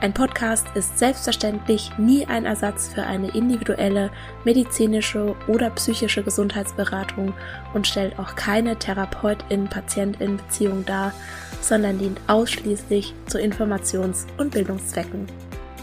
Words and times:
ein 0.00 0.12
Podcast 0.14 0.66
ist 0.74 0.98
selbstverständlich 0.98 1.90
nie 1.98 2.24
ein 2.24 2.46
Ersatz 2.46 2.88
für 2.88 3.02
eine 3.02 3.34
individuelle 3.34 4.10
medizinische 4.44 5.36
oder 5.46 5.68
psychische 5.70 6.22
Gesundheitsberatung 6.22 7.34
und 7.74 7.86
stellt 7.86 8.18
auch 8.18 8.34
keine 8.34 8.78
Therapeutin-Patientin-Beziehung 8.78 10.86
dar, 10.86 11.12
sondern 11.60 11.98
dient 11.98 12.18
ausschließlich 12.28 13.12
zu 13.26 13.38
Informations- 13.38 14.24
und 14.38 14.52
Bildungszwecken. 14.52 15.26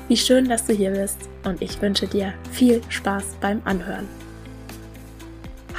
Wie 0.07 0.17
schön, 0.17 0.49
dass 0.49 0.65
du 0.65 0.73
hier 0.73 0.91
bist 0.91 1.29
und 1.43 1.61
ich 1.61 1.79
wünsche 1.79 2.07
dir 2.07 2.33
viel 2.51 2.81
Spaß 2.89 3.35
beim 3.39 3.61
Anhören. 3.65 4.07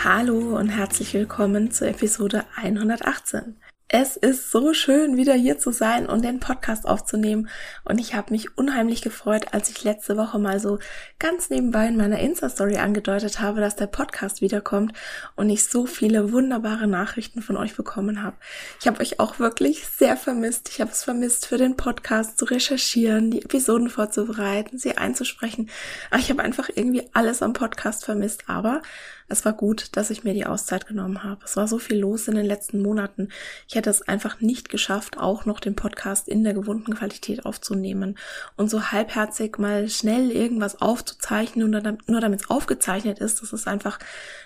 Hallo 0.05 0.57
und 0.57 0.69
herzlich 0.69 1.13
willkommen 1.13 1.73
zur 1.73 1.89
Episode 1.89 2.45
118. 2.55 3.57
Es 3.91 4.19
ist 4.19 4.51
so 4.51 4.75
schön, 4.75 5.17
wieder 5.17 5.33
hier 5.33 5.59
zu 5.59 5.73
sein 5.73 6.11
und 6.11 6.23
den 6.23 6.41
Podcast 6.41 6.87
aufzunehmen. 6.87 7.49
Und 7.87 7.99
ich 7.99 8.15
habe 8.15 8.35
mich 8.35 8.59
unheimlich 8.59 9.01
gefreut, 9.01 9.47
als 9.53 9.71
ich 9.71 9.83
letzte 9.83 10.19
Woche 10.19 10.39
mal 10.39 10.61
so 10.61 10.79
ganz 11.19 11.49
nebenbei 11.49 11.87
in 11.87 11.97
meiner 11.97 12.19
Insta-Story 12.19 12.77
angedeutet 12.77 13.41
habe, 13.41 13.63
dass 13.63 13.77
der 13.77 13.87
Podcast 13.87 14.43
wiederkommt 14.43 14.93
und 15.37 15.49
ich 15.49 15.65
so 15.65 15.87
viele 15.87 16.33
wunderbare 16.33 16.87
Nachrichten 16.87 17.41
von 17.41 17.57
euch 17.57 17.77
bekommen 17.77 18.23
habe. 18.23 18.37
Ich 18.79 18.87
habe 18.87 19.01
euch 19.01 19.21
auch 19.21 19.39
wirklich 19.39 19.87
sehr 19.87 20.19
vermisst. 20.19 20.69
Ich 20.69 20.83
habe 20.83 20.91
es 20.91 21.03
vermisst, 21.03 21.47
für 21.47 21.57
den 21.57 21.79
Podcast 21.79 22.39
zu 22.39 22.45
recherchieren, 22.45 23.31
die 23.31 23.41
Episoden 23.41 23.89
vorzubereiten, 23.89 24.77
sie 24.77 24.99
einzusprechen. 24.99 25.71
Ich 26.19 26.29
habe 26.29 26.43
einfach 26.43 26.69
irgendwie 26.75 27.09
alles 27.15 27.41
am 27.41 27.55
Podcast 27.55 28.05
vermisst. 28.05 28.51
Aber 28.51 28.83
es 29.29 29.45
war 29.45 29.53
gut, 29.53 29.97
dass 29.97 30.11
ich 30.11 30.25
mir 30.25 30.33
die 30.33 30.47
Auszeit 30.47 30.87
genommen 30.87 31.23
habe. 31.23 31.45
Es 31.45 31.57
war 31.57 31.69
so 31.69 31.79
viel 31.79 31.99
los 31.99 32.29
in 32.29 32.35
den 32.35 32.47
letzten 32.47 32.81
Monaten. 32.81 33.29
Ich 33.69 33.75
hätte 33.75 33.91
es 33.91 34.03
einfach 34.03 34.41
nicht 34.41 34.71
geschafft, 34.71 35.19
auch 35.19 35.45
noch 35.45 35.61
den 35.61 35.77
Podcast 35.77 36.29
in 36.29 36.45
der 36.45 36.55
gewohnten 36.55 36.95
Qualität 36.95 37.45
aufzunehmen 37.45 38.19
und 38.57 38.71
so 38.71 38.91
halbherzig 38.91 39.59
mal 39.59 39.89
schnell 39.89 40.31
irgendwas 40.31 40.81
aufzuzeichnen 40.81 41.69
nur 41.71 42.21
damit 42.21 42.41
es 42.41 42.51
aufgezeichnet 42.51 43.19
ist. 43.19 43.43
Das 43.43 43.53
ist 43.53 43.69
einfach 43.69 43.99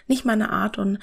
nicht 0.09 0.25
meine 0.25 0.51
Art 0.51 0.79
und 0.79 0.99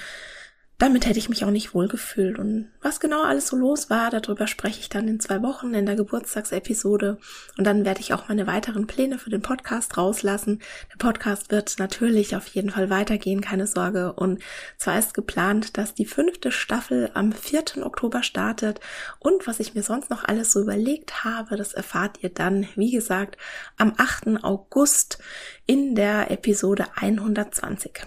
damit 0.80 1.06
hätte 1.06 1.20
ich 1.20 1.28
mich 1.28 1.44
auch 1.44 1.52
nicht 1.52 1.74
wohlgefühlt. 1.74 2.40
Und 2.40 2.70
was 2.82 3.02
genau 3.02 3.22
alles 3.24 3.48
so 3.48 3.58
los 3.58 3.90
war, 3.90 4.10
darüber 4.10 4.48
spreche 4.48 4.80
ich 4.80 4.88
dann 4.88 5.10
in 5.10 5.20
zwei 5.20 5.44
Wochen 5.44 5.74
in 5.74 5.86
der 5.86 5.98
Geburtstagsepisode. 5.98 7.18
Und 7.58 7.68
dann 7.68 7.84
werde 7.84 8.00
ich 8.00 8.14
auch 8.14 8.30
meine 8.30 8.48
weiteren 8.48 8.88
Pläne 8.88 9.20
für 9.20 9.30
den 9.30 9.42
Podcast 9.42 9.98
rauslassen. 9.98 10.62
Der 10.94 10.98
Podcast 10.98 11.52
wird 11.52 11.80
natürlich 11.80 12.38
auf 12.38 12.48
jeden 12.48 12.70
Fall 12.70 12.90
weitergehen, 12.90 13.42
keine 13.42 13.68
Sorge. 13.68 14.14
Und 14.14 14.42
zwar 14.78 14.98
ist 14.98 15.14
geplant, 15.14 15.78
dass 15.78 15.94
die 15.94 16.06
fünfte 16.06 16.50
Staffel 16.50 17.12
am 17.14 17.34
4. 17.34 17.86
Oktober 17.86 18.24
startet. 18.24 18.80
Und 19.20 19.48
was 19.48 19.60
ich 19.60 19.76
mir 19.76 19.84
sonst 19.84 20.10
noch 20.10 20.24
alles 20.24 20.54
so 20.54 20.62
überlegt 20.62 21.26
habe, 21.26 21.58
das 21.58 21.74
erfahrt 21.74 22.24
ihr 22.24 22.30
dann, 22.30 22.70
wie 22.76 22.92
gesagt, 22.92 23.38
am 23.78 23.94
8. 23.98 24.46
August 24.46 25.20
in 25.66 25.94
der 25.94 26.32
Episode 26.32 26.86
120. 26.96 28.06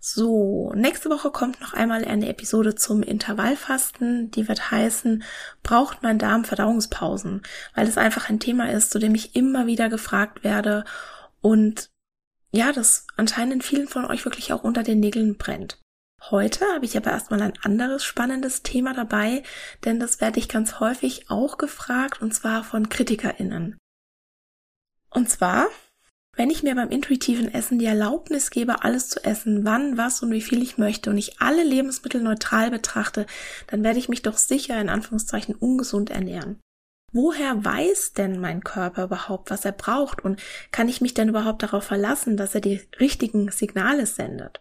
So, 0.00 0.72
nächste 0.74 1.10
Woche 1.10 1.32
kommt 1.32 1.60
noch 1.60 1.74
einmal 1.74 2.04
eine 2.04 2.28
Episode 2.28 2.76
zum 2.76 3.02
Intervallfasten. 3.02 4.30
Die 4.30 4.46
wird 4.46 4.70
heißen, 4.70 5.24
braucht 5.64 6.02
mein 6.02 6.18
Darm 6.18 6.44
Verdauungspausen? 6.44 7.42
Weil 7.74 7.88
es 7.88 7.98
einfach 7.98 8.28
ein 8.28 8.38
Thema 8.38 8.70
ist, 8.70 8.92
zu 8.92 9.00
dem 9.00 9.14
ich 9.16 9.34
immer 9.34 9.66
wieder 9.66 9.88
gefragt 9.88 10.44
werde 10.44 10.84
und 11.40 11.90
ja, 12.50 12.72
das 12.72 13.06
anscheinend 13.16 13.64
vielen 13.64 13.88
von 13.88 14.04
euch 14.06 14.24
wirklich 14.24 14.52
auch 14.52 14.64
unter 14.64 14.82
den 14.82 15.00
Nägeln 15.00 15.36
brennt. 15.36 15.78
Heute 16.30 16.64
habe 16.74 16.84
ich 16.84 16.96
aber 16.96 17.10
erstmal 17.10 17.42
ein 17.42 17.58
anderes 17.62 18.04
spannendes 18.04 18.62
Thema 18.62 18.94
dabei, 18.94 19.42
denn 19.84 20.00
das 20.00 20.20
werde 20.20 20.38
ich 20.38 20.48
ganz 20.48 20.80
häufig 20.80 21.30
auch 21.30 21.58
gefragt 21.58 22.22
und 22.22 22.34
zwar 22.34 22.64
von 22.64 22.88
KritikerInnen. 22.88 23.76
Und 25.10 25.30
zwar 25.30 25.68
wenn 26.38 26.50
ich 26.50 26.62
mir 26.62 26.76
beim 26.76 26.90
intuitiven 26.90 27.52
Essen 27.52 27.80
die 27.80 27.86
Erlaubnis 27.86 28.50
gebe, 28.50 28.84
alles 28.84 29.08
zu 29.08 29.24
essen, 29.24 29.64
wann, 29.64 29.98
was 29.98 30.22
und 30.22 30.30
wie 30.30 30.40
viel 30.40 30.62
ich 30.62 30.78
möchte 30.78 31.10
und 31.10 31.18
ich 31.18 31.40
alle 31.40 31.64
Lebensmittel 31.64 32.22
neutral 32.22 32.70
betrachte, 32.70 33.26
dann 33.66 33.82
werde 33.82 33.98
ich 33.98 34.08
mich 34.08 34.22
doch 34.22 34.36
sicher 34.36 34.80
in 34.80 34.88
Anführungszeichen 34.88 35.56
ungesund 35.56 36.10
ernähren. 36.10 36.60
Woher 37.12 37.64
weiß 37.64 38.12
denn 38.12 38.38
mein 38.38 38.62
Körper 38.62 39.04
überhaupt, 39.04 39.50
was 39.50 39.64
er 39.64 39.72
braucht 39.72 40.24
und 40.24 40.40
kann 40.70 40.88
ich 40.88 41.00
mich 41.00 41.12
denn 41.12 41.30
überhaupt 41.30 41.64
darauf 41.64 41.82
verlassen, 41.82 42.36
dass 42.36 42.54
er 42.54 42.60
die 42.60 42.82
richtigen 43.00 43.50
Signale 43.50 44.06
sendet? 44.06 44.60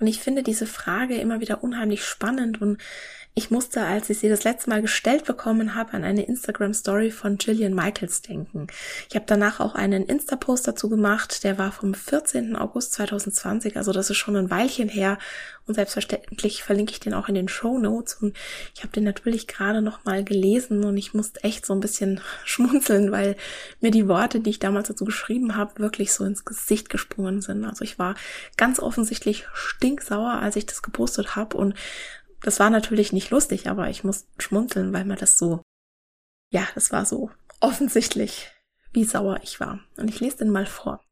Und 0.00 0.06
ich 0.06 0.20
finde 0.20 0.42
diese 0.42 0.66
Frage 0.66 1.16
immer 1.16 1.40
wieder 1.40 1.62
unheimlich 1.62 2.04
spannend 2.04 2.60
und 2.60 2.78
ich 3.38 3.52
musste, 3.52 3.84
als 3.84 4.10
ich 4.10 4.18
sie 4.18 4.28
das 4.28 4.42
letzte 4.42 4.68
Mal 4.68 4.82
gestellt 4.82 5.24
bekommen 5.24 5.76
habe, 5.76 5.92
an 5.92 6.02
eine 6.02 6.24
Instagram-Story 6.24 7.12
von 7.12 7.38
Gillian 7.38 7.72
Michaels 7.72 8.20
denken. 8.20 8.66
Ich 9.08 9.14
habe 9.14 9.26
danach 9.28 9.60
auch 9.60 9.76
einen 9.76 10.06
Insta-Post 10.06 10.66
dazu 10.66 10.88
gemacht, 10.88 11.44
der 11.44 11.56
war 11.56 11.70
vom 11.70 11.94
14. 11.94 12.56
August 12.56 12.94
2020, 12.94 13.76
also 13.76 13.92
das 13.92 14.10
ist 14.10 14.16
schon 14.16 14.34
ein 14.34 14.50
Weilchen 14.50 14.88
her. 14.88 15.18
Und 15.68 15.74
selbstverständlich 15.74 16.62
verlinke 16.62 16.92
ich 16.92 17.00
den 17.00 17.12
auch 17.12 17.28
in 17.28 17.34
den 17.34 17.46
Show 17.46 17.78
Notes. 17.78 18.14
Und 18.14 18.34
ich 18.74 18.80
habe 18.82 18.92
den 18.92 19.04
natürlich 19.04 19.46
gerade 19.46 19.82
noch 19.82 20.02
mal 20.02 20.24
gelesen 20.24 20.82
und 20.82 20.96
ich 20.96 21.12
musste 21.12 21.44
echt 21.44 21.66
so 21.66 21.74
ein 21.74 21.80
bisschen 21.80 22.22
schmunzeln, 22.44 23.12
weil 23.12 23.36
mir 23.80 23.90
die 23.90 24.08
Worte, 24.08 24.40
die 24.40 24.48
ich 24.50 24.58
damals 24.58 24.88
dazu 24.88 25.04
geschrieben 25.04 25.56
habe, 25.56 25.78
wirklich 25.78 26.12
so 26.12 26.24
ins 26.24 26.46
Gesicht 26.46 26.88
gesprungen 26.88 27.42
sind. 27.42 27.66
Also 27.66 27.84
ich 27.84 27.98
war 27.98 28.14
ganz 28.56 28.80
offensichtlich 28.80 29.44
stinksauer, 29.88 30.32
als 30.40 30.56
ich 30.56 30.66
das 30.66 30.82
gepostet 30.82 31.36
habe 31.36 31.56
und 31.56 31.74
das 32.42 32.60
war 32.60 32.70
natürlich 32.70 33.12
nicht 33.12 33.30
lustig, 33.30 33.68
aber 33.68 33.88
ich 33.88 34.04
muss 34.04 34.26
schmunzeln, 34.38 34.92
weil 34.92 35.04
mir 35.04 35.16
das 35.16 35.38
so, 35.38 35.62
ja, 36.52 36.66
das 36.74 36.92
war 36.92 37.04
so 37.04 37.30
offensichtlich, 37.60 38.52
wie 38.92 39.04
sauer 39.04 39.40
ich 39.42 39.58
war. 39.58 39.80
Und 39.96 40.08
ich 40.08 40.20
lese 40.20 40.38
den 40.38 40.50
mal 40.50 40.66
vor. 40.66 41.02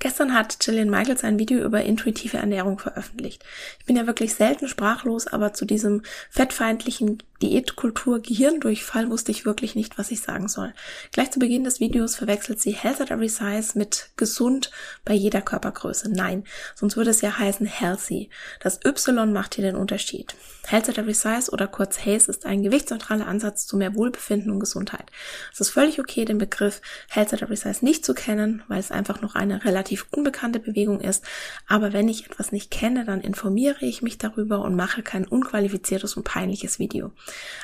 Gestern 0.00 0.34
hat 0.34 0.58
Gillian 0.58 0.90
Michaels 0.90 1.22
ein 1.22 1.38
Video 1.38 1.62
über 1.62 1.82
intuitive 1.82 2.38
Ernährung 2.38 2.78
veröffentlicht. 2.78 3.44
Ich 3.78 3.84
bin 3.84 3.96
ja 3.96 4.06
wirklich 4.06 4.34
selten 4.34 4.66
sprachlos, 4.66 5.26
aber 5.26 5.52
zu 5.52 5.64
diesem 5.64 6.02
fettfeindlichen 6.30 7.22
Diätkultur 7.42 8.20
Gehirndurchfall 8.20 9.08
wusste 9.08 9.30
ich 9.30 9.46
wirklich 9.46 9.74
nicht, 9.74 9.96
was 9.96 10.10
ich 10.10 10.20
sagen 10.20 10.46
soll. 10.46 10.74
Gleich 11.12 11.30
zu 11.30 11.38
Beginn 11.38 11.64
des 11.64 11.80
Videos 11.80 12.14
verwechselt 12.14 12.60
sie 12.60 12.72
Health 12.72 13.00
at 13.00 13.10
Every 13.10 13.30
Size 13.30 13.78
mit 13.78 14.10
gesund 14.16 14.70
bei 15.06 15.14
jeder 15.14 15.40
Körpergröße. 15.40 16.10
Nein, 16.10 16.44
sonst 16.74 16.96
würde 16.96 17.10
es 17.10 17.22
ja 17.22 17.38
heißen 17.38 17.66
healthy. 17.66 18.28
Das 18.60 18.80
Y 18.84 19.32
macht 19.32 19.54
hier 19.54 19.64
den 19.64 19.76
Unterschied. 19.76 20.34
Health 20.66 20.90
at 20.90 20.98
Every 20.98 21.14
Size 21.14 21.50
oder 21.50 21.66
kurz 21.66 22.04
HACE 22.04 22.28
ist 22.28 22.44
ein 22.44 22.62
gewichtsneutraler 22.62 23.26
Ansatz 23.26 23.66
zu 23.66 23.78
mehr 23.78 23.94
Wohlbefinden 23.94 24.50
und 24.50 24.60
Gesundheit. 24.60 25.06
Es 25.52 25.60
ist 25.60 25.70
völlig 25.70 25.98
okay, 25.98 26.26
den 26.26 26.38
Begriff 26.38 26.82
Health 27.08 27.32
at 27.32 27.40
Every 27.40 27.56
Size 27.56 27.82
nicht 27.82 28.04
zu 28.04 28.12
kennen, 28.12 28.62
weil 28.68 28.80
es 28.80 28.90
einfach 28.90 29.22
noch 29.22 29.34
eine 29.34 29.64
relativ 29.64 30.06
unbekannte 30.10 30.60
Bewegung 30.60 31.00
ist. 31.00 31.24
Aber 31.66 31.94
wenn 31.94 32.08
ich 32.08 32.26
etwas 32.26 32.52
nicht 32.52 32.70
kenne, 32.70 33.06
dann 33.06 33.22
informiere 33.22 33.86
ich 33.86 34.02
mich 34.02 34.18
darüber 34.18 34.60
und 34.60 34.76
mache 34.76 35.02
kein 35.02 35.26
unqualifiziertes 35.26 36.16
und 36.16 36.24
peinliches 36.24 36.78
Video. 36.78 37.12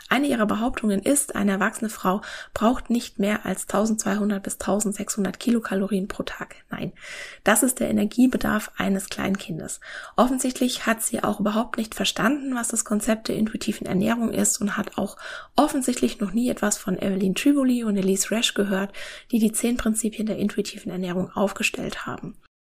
Eine 0.09 0.29
ihrer 0.29 0.47
Behauptungen 0.47 1.01
ist, 1.01 1.35
eine 1.35 1.53
erwachsene 1.53 1.91
Frau 1.91 2.23
braucht 2.55 2.91
nicht 2.91 3.19
mehr 3.19 3.45
als 3.45 3.63
1200 3.63 4.43
bis 4.43 4.55
1600 4.55 5.39
Kilokalorien 5.41 6.09
pro 6.09 6.23
Tag. 6.23 6.57
Nein, 6.71 6.93
das 7.45 7.63
ist 7.63 7.81
der 7.81 7.91
Energiebedarf 7.91 8.71
eines 8.77 9.09
Kleinkindes. 9.09 9.81
Offensichtlich 10.17 10.87
hat 10.87 11.03
sie 11.03 11.23
auch 11.25 11.41
überhaupt 11.41 11.77
nicht 11.77 11.95
verstanden, 11.95 12.55
was 12.55 12.69
das 12.69 12.85
Konzept 12.85 13.29
der 13.29 13.37
intuitiven 13.37 13.87
Ernährung 13.87 14.33
ist 14.33 14.61
und 14.61 14.77
hat 14.77 14.97
auch 14.97 15.17
offensichtlich 15.57 16.21
noch 16.21 16.33
nie 16.33 16.49
etwas 16.49 16.79
von 16.79 16.97
Evelyn 16.97 17.35
Triboli 17.35 17.83
und 17.83 17.97
Elise 17.97 18.31
Resch 18.31 18.55
gehört, 18.55 18.93
die 19.33 19.39
die 19.39 19.53
zehn 19.53 19.77
Prinzipien 19.77 20.27
der 20.27 20.39
intuitiven 20.39 20.93
Ernährung 20.93 21.31
aufgestellt 21.33 22.07
haben. 22.07 22.37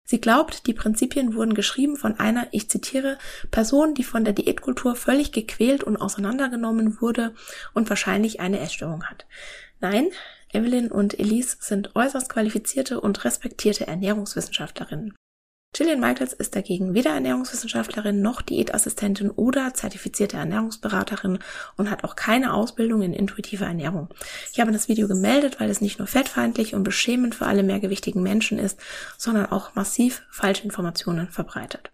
Sie 0.10 0.22
glaubt, 0.22 0.68
die 0.68 0.74
Prinzipien 0.74 1.36
wurden 1.36 1.54
geschrieben 1.54 1.98
von 1.98 2.18
einer, 2.18 2.48
ich 2.52 2.70
zitiere, 2.70 3.18
Person, 3.52 3.94
die 3.94 4.06
von 4.06 4.24
der 4.24 4.32
Diätkultur 4.32 4.96
völlig 4.96 5.34
gequält 5.34 5.84
und 5.84 5.98
auseinandergenommen 5.98 7.02
wurde 7.02 7.36
und 7.74 7.90
wahrscheinlich 7.90 8.40
eine 8.40 8.62
Essstörung 8.62 9.04
hat. 9.04 9.26
Nein, 9.82 10.08
Evelyn 10.54 10.90
und 10.90 11.20
Elise 11.20 11.58
sind 11.60 11.94
äußerst 11.98 12.30
qualifizierte 12.30 13.02
und 13.02 13.26
respektierte 13.26 13.86
Ernährungswissenschaftlerinnen. 13.86 15.14
Gillian 15.78 16.00
Michaels 16.00 16.34
ist 16.34 16.56
dagegen 16.56 16.96
weder 16.96 17.12
Ernährungswissenschaftlerin 17.12 18.20
noch 18.20 18.42
Diätassistentin 18.42 19.30
oder 19.30 19.76
zertifizierte 19.76 20.36
Ernährungsberaterin 20.36 21.38
und 21.76 21.92
hat 21.92 22.04
auch 22.04 22.16
keine 22.16 22.56
Ausbildung 22.56 23.04
in 23.04 23.14
intuitiver 23.14 23.68
Ernährung. 23.68 24.10
Ich 24.52 24.60
habe 24.60 24.72
das 24.72 24.88
Video 24.88 25.08
gemeldet, 25.08 25.60
weil 25.60 25.70
es 25.70 25.80
nicht 25.80 26.00
nur 26.00 26.08
fettfeindlich 26.08 26.74
und 26.74 26.84
beschämend 26.84 27.36
für 27.36 27.46
alle 27.46 27.62
mehrgewichtigen 27.62 28.24
Menschen 28.24 28.58
ist, 28.58 28.80
sondern 29.20 29.52
auch 29.52 29.76
massiv 29.76 30.24
falsche 30.32 30.64
Informationen 30.64 31.28
verbreitet. 31.28 31.92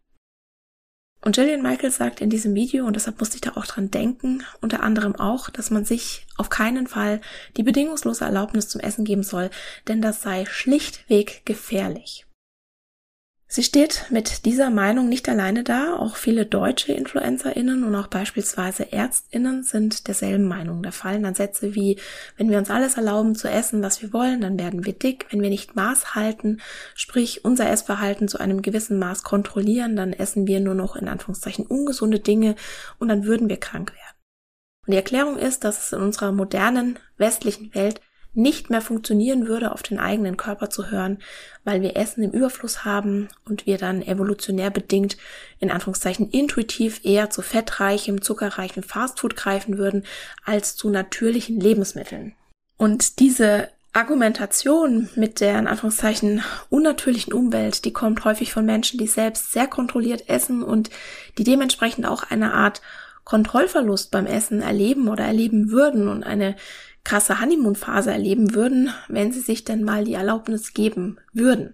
Und 1.20 1.36
Gillian 1.36 1.62
Michaels 1.62 1.98
sagt 1.98 2.22
in 2.22 2.30
diesem 2.30 2.56
Video, 2.56 2.86
und 2.86 2.96
deshalb 2.96 3.20
musste 3.20 3.36
ich 3.36 3.42
da 3.42 3.58
auch 3.58 3.66
dran 3.66 3.92
denken, 3.92 4.46
unter 4.62 4.82
anderem 4.82 5.18
auch, 5.18 5.50
dass 5.50 5.72
man 5.72 5.84
sich 5.84 6.26
auf 6.38 6.48
keinen 6.48 6.88
Fall 6.88 7.20
die 7.58 7.64
bedingungslose 7.64 8.24
Erlaubnis 8.24 8.70
zum 8.70 8.80
Essen 8.80 9.04
geben 9.04 9.24
soll, 9.24 9.50
denn 9.90 10.02
das 10.02 10.22
sei 10.22 10.46
schlichtweg 10.46 11.42
gefährlich. 11.44 12.26
Sie 13.56 13.62
steht 13.62 14.08
mit 14.10 14.46
dieser 14.46 14.72
Meinung 14.72 15.10
nicht 15.10 15.30
alleine 15.30 15.64
da. 15.64 15.96
Auch 15.98 16.16
viele 16.16 16.48
deutsche 16.48 16.92
InfluencerInnen 16.92 17.84
und 17.84 17.94
auch 17.94 18.08
beispielsweise 18.08 18.92
ÄrztInnen 18.92 19.62
sind 19.62 20.08
derselben 20.08 20.48
Meinung. 20.48 20.82
Da 20.82 20.90
fallen 20.90 21.22
dann 21.22 21.36
Sätze 21.36 21.76
wie, 21.76 22.00
wenn 22.36 22.50
wir 22.50 22.58
uns 22.58 22.72
alles 22.72 22.98
erlauben 22.98 23.36
zu 23.36 23.48
essen, 23.48 23.84
was 23.84 24.02
wir 24.02 24.12
wollen, 24.12 24.42
dann 24.42 24.58
werden 24.58 24.88
wir 24.88 24.94
dick. 24.94 25.28
Wenn 25.30 25.44
wir 25.44 25.52
nicht 25.52 25.76
Maß 25.76 26.16
halten, 26.16 26.62
sprich 26.96 27.46
unser 27.46 27.70
Essverhalten 27.70 28.28
zu 28.28 28.40
einem 28.40 28.64
gewissen 28.64 28.98
Maß 28.98 29.22
kontrollieren, 29.22 29.96
dann 29.96 30.14
essen 30.14 30.48
wir 30.48 30.60
nur 30.60 30.74
noch 30.74 30.96
in 30.96 31.08
Anführungszeichen 31.08 31.68
ungesunde 31.68 32.20
Dinge 32.20 32.56
und 32.98 33.10
dann 33.10 33.26
würden 33.26 33.50
wir 33.50 33.58
krank 33.58 33.92
werden. 33.92 34.18
Und 34.88 34.94
die 34.94 34.98
Erklärung 34.98 35.38
ist, 35.38 35.64
dass 35.64 35.78
es 35.78 35.94
in 35.94 36.02
unserer 36.02 36.32
modernen 36.32 36.98
westlichen 37.18 37.76
Welt 37.76 38.02
nicht 38.34 38.70
mehr 38.70 38.82
funktionieren 38.82 39.48
würde, 39.48 39.72
auf 39.72 39.84
den 39.84 40.00
eigenen 40.00 40.38
Körper 40.38 40.70
zu 40.70 40.90
hören, 40.90 41.20
weil 41.64 41.82
wir 41.82 41.96
Essen 41.96 42.24
im 42.24 42.32
Überfluss 42.32 42.84
haben 42.84 43.30
und 43.46 43.66
wir 43.66 43.78
dann 43.78 44.02
evolutionär 44.02 44.72
bedingt 44.72 45.18
in 45.60 45.72
Anführungszeichen 45.72 46.30
intuitiv 46.30 47.02
eher 47.04 47.30
zu 47.30 47.42
fettreichem, 47.42 48.22
zuckerreichem 48.22 48.84
Fastfood 48.84 49.36
greifen 49.36 49.78
würden 49.78 50.04
als 50.46 50.76
zu 50.76 50.90
natürlichen 50.90 51.60
Lebensmitteln. 51.60 52.34
Und 52.78 53.20
diese 53.20 53.70
Argumentation 53.94 55.10
mit 55.16 55.40
der 55.40 55.60
in 55.60 55.68
Anführungszeichen 55.68 56.44
unnatürlichen 56.70 57.32
Umwelt, 57.32 57.86
die 57.86 57.94
kommt 57.94 58.26
häufig 58.26 58.52
von 58.52 58.66
Menschen, 58.66 58.98
die 58.98 59.06
selbst 59.06 59.52
sehr 59.52 59.68
kontrolliert 59.68 60.28
essen 60.30 60.64
und 60.64 60.90
die 61.38 61.44
dementsprechend 61.44 62.08
auch 62.08 62.24
eine 62.24 62.54
Art 62.54 62.82
Kontrollverlust 63.24 64.12
beim 64.12 64.26
Essen 64.26 64.62
erleben 64.62 65.08
oder 65.08 65.24
erleben 65.24 65.70
würden 65.70 66.08
und 66.08 66.24
eine 66.24 66.56
krasse 67.04 67.40
Honeymoon-Phase 67.40 68.12
erleben 68.12 68.54
würden, 68.54 68.94
wenn 69.08 69.32
sie 69.32 69.42
sich 69.42 69.64
denn 69.66 69.84
mal 69.84 70.06
die 70.06 70.14
Erlaubnis 70.14 70.74
geben 70.74 71.20
würden. 71.34 71.74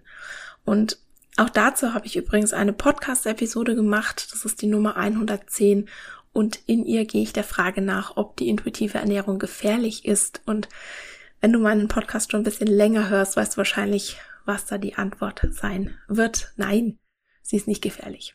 Und 0.64 0.98
auch 1.36 1.50
dazu 1.50 1.94
habe 1.94 2.06
ich 2.06 2.16
übrigens 2.16 2.52
eine 2.52 2.72
Podcast-Episode 2.72 3.74
gemacht. 3.74 4.28
Das 4.32 4.44
ist 4.44 4.60
die 4.60 4.66
Nummer 4.66 4.96
110. 4.96 5.88
Und 6.32 6.60
in 6.66 6.84
ihr 6.84 7.06
gehe 7.06 7.22
ich 7.22 7.32
der 7.32 7.44
Frage 7.44 7.80
nach, 7.80 8.16
ob 8.16 8.36
die 8.36 8.48
intuitive 8.48 8.98
Ernährung 8.98 9.38
gefährlich 9.38 10.04
ist. 10.04 10.42
Und 10.46 10.68
wenn 11.40 11.52
du 11.52 11.58
meinen 11.58 11.88
Podcast 11.88 12.30
schon 12.30 12.40
ein 12.40 12.44
bisschen 12.44 12.68
länger 12.68 13.08
hörst, 13.08 13.36
weißt 13.36 13.54
du 13.54 13.58
wahrscheinlich, 13.58 14.18
was 14.44 14.66
da 14.66 14.78
die 14.78 14.96
Antwort 14.96 15.46
sein 15.50 15.96
wird. 16.08 16.52
Nein, 16.56 16.98
sie 17.42 17.56
ist 17.56 17.68
nicht 17.68 17.82
gefährlich. 17.82 18.34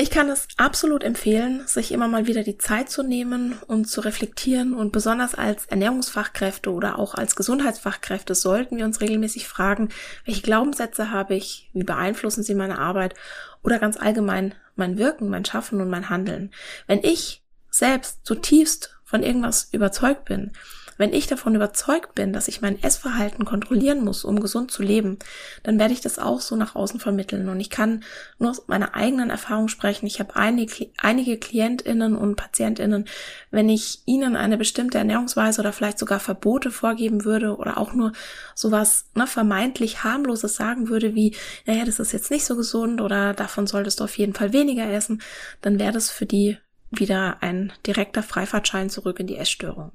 Ich 0.00 0.10
kann 0.10 0.30
es 0.30 0.48
absolut 0.56 1.04
empfehlen, 1.04 1.66
sich 1.66 1.92
immer 1.92 2.08
mal 2.08 2.26
wieder 2.26 2.42
die 2.42 2.56
Zeit 2.56 2.88
zu 2.88 3.02
nehmen 3.02 3.58
und 3.66 3.84
zu 3.84 4.00
reflektieren 4.00 4.72
und 4.72 4.92
besonders 4.92 5.34
als 5.34 5.66
Ernährungsfachkräfte 5.66 6.72
oder 6.72 6.98
auch 6.98 7.14
als 7.14 7.36
Gesundheitsfachkräfte 7.36 8.34
sollten 8.34 8.78
wir 8.78 8.86
uns 8.86 9.02
regelmäßig 9.02 9.46
fragen, 9.46 9.90
welche 10.24 10.40
Glaubenssätze 10.40 11.10
habe 11.10 11.34
ich, 11.34 11.68
wie 11.74 11.84
beeinflussen 11.84 12.42
sie 12.42 12.54
meine 12.54 12.78
Arbeit 12.78 13.14
oder 13.62 13.78
ganz 13.78 13.98
allgemein 13.98 14.54
mein 14.74 14.96
Wirken, 14.96 15.28
mein 15.28 15.44
Schaffen 15.44 15.82
und 15.82 15.90
mein 15.90 16.08
Handeln. 16.08 16.50
Wenn 16.86 17.04
ich 17.04 17.42
selbst 17.68 18.24
zutiefst 18.24 18.96
von 19.04 19.22
irgendwas 19.22 19.68
überzeugt 19.70 20.24
bin, 20.24 20.52
wenn 21.00 21.14
ich 21.14 21.26
davon 21.26 21.54
überzeugt 21.54 22.14
bin, 22.14 22.34
dass 22.34 22.46
ich 22.46 22.60
mein 22.60 22.80
Essverhalten 22.82 23.46
kontrollieren 23.46 24.04
muss, 24.04 24.22
um 24.22 24.38
gesund 24.38 24.70
zu 24.70 24.82
leben, 24.82 25.18
dann 25.62 25.78
werde 25.78 25.94
ich 25.94 26.02
das 26.02 26.18
auch 26.18 26.42
so 26.42 26.56
nach 26.56 26.76
außen 26.76 27.00
vermitteln. 27.00 27.48
Und 27.48 27.58
ich 27.58 27.70
kann 27.70 28.04
nur 28.38 28.50
aus 28.50 28.64
meiner 28.66 28.94
eigenen 28.94 29.30
Erfahrung 29.30 29.68
sprechen. 29.68 30.06
Ich 30.06 30.20
habe 30.20 30.36
einige, 30.36 30.90
einige 30.98 31.38
Klientinnen 31.38 32.14
und 32.14 32.36
Patientinnen, 32.36 33.06
wenn 33.50 33.70
ich 33.70 34.02
ihnen 34.04 34.36
eine 34.36 34.58
bestimmte 34.58 34.98
Ernährungsweise 34.98 35.62
oder 35.62 35.72
vielleicht 35.72 35.98
sogar 35.98 36.20
Verbote 36.20 36.70
vorgeben 36.70 37.24
würde 37.24 37.56
oder 37.56 37.78
auch 37.78 37.94
nur 37.94 38.12
sowas 38.54 39.06
ne, 39.14 39.26
vermeintlich 39.26 40.04
harmloses 40.04 40.54
sagen 40.54 40.90
würde, 40.90 41.14
wie, 41.14 41.34
naja, 41.64 41.86
das 41.86 41.98
ist 41.98 42.12
jetzt 42.12 42.30
nicht 42.30 42.44
so 42.44 42.56
gesund 42.56 43.00
oder 43.00 43.32
davon 43.32 43.66
solltest 43.66 44.00
du 44.00 44.04
auf 44.04 44.18
jeden 44.18 44.34
Fall 44.34 44.52
weniger 44.52 44.86
essen, 44.86 45.22
dann 45.62 45.78
wäre 45.78 45.92
das 45.92 46.10
für 46.10 46.26
die 46.26 46.58
wieder 46.90 47.38
ein 47.40 47.72
direkter 47.86 48.22
Freifahrtschein 48.22 48.90
zurück 48.90 49.18
in 49.18 49.28
die 49.28 49.38
Essstörung. 49.38 49.92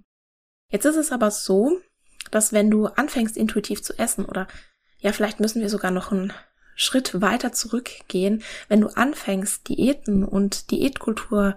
Jetzt 0.69 0.85
ist 0.85 0.95
es 0.95 1.11
aber 1.11 1.31
so, 1.31 1.79
dass 2.31 2.53
wenn 2.53 2.71
du 2.71 2.87
anfängst 2.87 3.37
intuitiv 3.37 3.83
zu 3.83 3.97
essen 3.97 4.25
oder 4.25 4.47
ja, 4.99 5.11
vielleicht 5.11 5.39
müssen 5.39 5.61
wir 5.61 5.69
sogar 5.69 5.91
noch 5.91 6.11
einen 6.11 6.33
Schritt 6.75 7.21
weiter 7.21 7.51
zurückgehen, 7.51 8.43
wenn 8.67 8.81
du 8.81 8.87
anfängst 8.87 9.67
Diäten 9.69 10.23
und 10.23 10.71
Diätkultur 10.71 11.55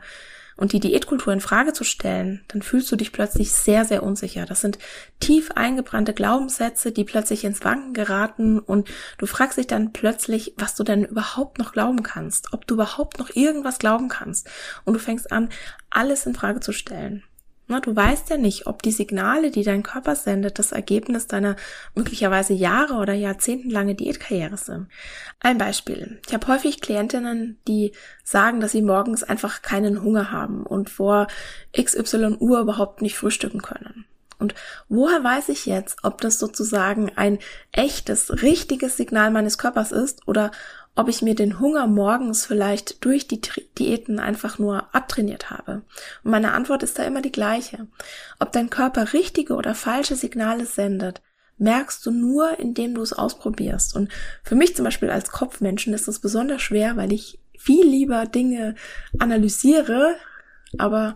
und 0.57 0.73
die 0.73 0.81
Diätkultur 0.81 1.33
in 1.33 1.41
Frage 1.41 1.73
zu 1.73 1.85
stellen, 1.85 2.45
dann 2.49 2.63
fühlst 2.63 2.91
du 2.91 2.97
dich 2.97 3.13
plötzlich 3.13 3.53
sehr, 3.53 3.85
sehr 3.85 4.03
unsicher. 4.03 4.45
Das 4.45 4.61
sind 4.61 4.79
tief 5.21 5.53
eingebrannte 5.53 6.13
Glaubenssätze, 6.15 6.91
die 6.91 7.05
plötzlich 7.05 7.45
ins 7.45 7.65
Wanken 7.65 7.95
geraten 7.95 8.59
und 8.59 8.89
du 9.19 9.27
fragst 9.27 9.57
dich 9.57 9.69
dann 9.69 9.93
plötzlich, 9.93 10.55
was 10.57 10.75
du 10.75 10.83
denn 10.83 11.05
überhaupt 11.05 11.59
noch 11.59 11.73
glauben 11.73 12.03
kannst, 12.03 12.53
ob 12.53 12.67
du 12.67 12.75
überhaupt 12.75 13.21
noch 13.21 13.35
irgendwas 13.35 13.79
glauben 13.79 14.09
kannst. 14.09 14.51
Und 14.85 14.95
du 14.95 15.01
fängst 15.01 15.31
an, 15.31 15.49
alles 15.91 16.27
in 16.27 16.35
Frage 16.35 16.59
zu 16.59 16.73
stellen. 16.73 17.23
Na, 17.71 17.81
du 17.81 17.95
weißt 17.95 18.31
ja 18.31 18.39
nicht, 18.39 18.67
ob 18.67 18.83
die 18.83 18.93
Signale, 18.93 19.51
die 19.51 19.63
dein 19.63 19.83
Körper 19.83 20.17
sendet, 20.17 20.59
das 20.59 20.73
Ergebnis 20.73 21.27
deiner 21.27 21.55
möglicherweise 21.95 22.55
Jahre 22.55 22.95
oder 22.95 23.13
jahrzehntelange 23.13 23.95
Diätkarriere 23.95 24.57
sind. 24.57 24.89
Ein 25.39 25.59
Beispiel. 25.59 26.19
Ich 26.27 26.33
habe 26.33 26.47
häufig 26.47 26.81
Klientinnen, 26.81 27.59
die 27.69 27.93
sagen, 28.25 28.61
dass 28.61 28.73
sie 28.73 28.81
morgens 28.81 29.23
einfach 29.23 29.61
keinen 29.61 30.03
Hunger 30.03 30.33
haben 30.33 30.63
und 30.63 30.89
vor 30.89 31.27
XY 31.79 32.39
Uhr 32.41 32.61
überhaupt 32.61 33.03
nicht 33.03 33.19
frühstücken 33.19 33.61
können. 33.61 34.07
Und 34.39 34.55
woher 34.89 35.23
weiß 35.23 35.51
ich 35.51 35.67
jetzt, 35.67 35.99
ob 36.05 36.23
das 36.23 36.39
sozusagen 36.39 37.13
ein 37.17 37.39
echtes, 37.73 38.43
richtiges 38.43 38.97
Signal 38.97 39.31
meines 39.31 39.59
Körpers 39.59 39.93
ist 39.93 40.27
oder 40.27 40.53
ob 40.99 41.09
ich 41.09 41.23
mir 41.23 41.37
den 41.37 41.61
Hunger 41.61 41.87
morgens 41.87 42.45
vielleicht 42.45 43.05
durch 43.05 43.29
die 43.29 43.41
Diäten 43.79 44.19
einfach 44.19 44.59
nur 44.59 44.93
abtrainiert 44.93 45.49
habe. 45.49 45.83
Und 46.25 46.33
meine 46.33 46.51
Antwort 46.51 46.83
ist 46.83 46.99
da 46.99 47.05
immer 47.05 47.23
die 47.23 47.31
gleiche. 47.31 47.87
Ob 48.41 48.51
dein 48.51 48.69
Körper 48.69 49.13
richtige 49.13 49.55
oder 49.55 49.77
falsche 49.77 50.17
Signale 50.17 50.67
sendet, 50.67 51.23
merkst 51.57 52.05
du 52.05 52.11
nur, 52.11 52.59
indem 52.59 52.97
du 52.97 53.03
es 53.03 53.13
ausprobierst. 53.13 53.95
Und 53.95 54.11
für 54.43 54.57
mich 54.57 54.75
zum 54.75 54.85
Beispiel 54.85 55.09
als 55.09 55.31
Kopfmenschen 55.31 55.95
ist 55.95 56.09
das 56.09 56.19
besonders 56.19 56.63
schwer, 56.63 56.97
weil 56.97 57.13
ich 57.13 57.39
viel 57.57 57.87
lieber 57.87 58.27
Dinge 58.27 58.75
analysiere, 59.21 60.17
aber 60.79 61.15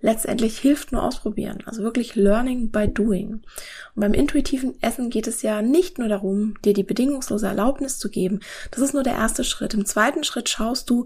letztendlich 0.00 0.58
hilft 0.58 0.92
nur 0.92 1.02
ausprobieren. 1.02 1.62
Also 1.66 1.82
wirklich 1.82 2.14
Learning 2.14 2.70
by 2.70 2.88
Doing. 2.88 3.32
Und 3.34 3.42
beim 3.94 4.14
intuitiven 4.14 4.80
Essen 4.80 5.10
geht 5.10 5.26
es 5.26 5.42
ja 5.42 5.62
nicht 5.62 5.98
nur 5.98 6.08
darum, 6.08 6.54
dir 6.64 6.74
die 6.74 6.84
bedingungslose 6.84 7.46
Erlaubnis 7.46 7.98
zu 7.98 8.10
geben. 8.10 8.40
Das 8.70 8.80
ist 8.80 8.94
nur 8.94 9.02
der 9.02 9.14
erste 9.14 9.44
Schritt. 9.44 9.74
Im 9.74 9.86
zweiten 9.86 10.24
Schritt 10.24 10.48
schaust 10.48 10.88
du, 10.90 11.04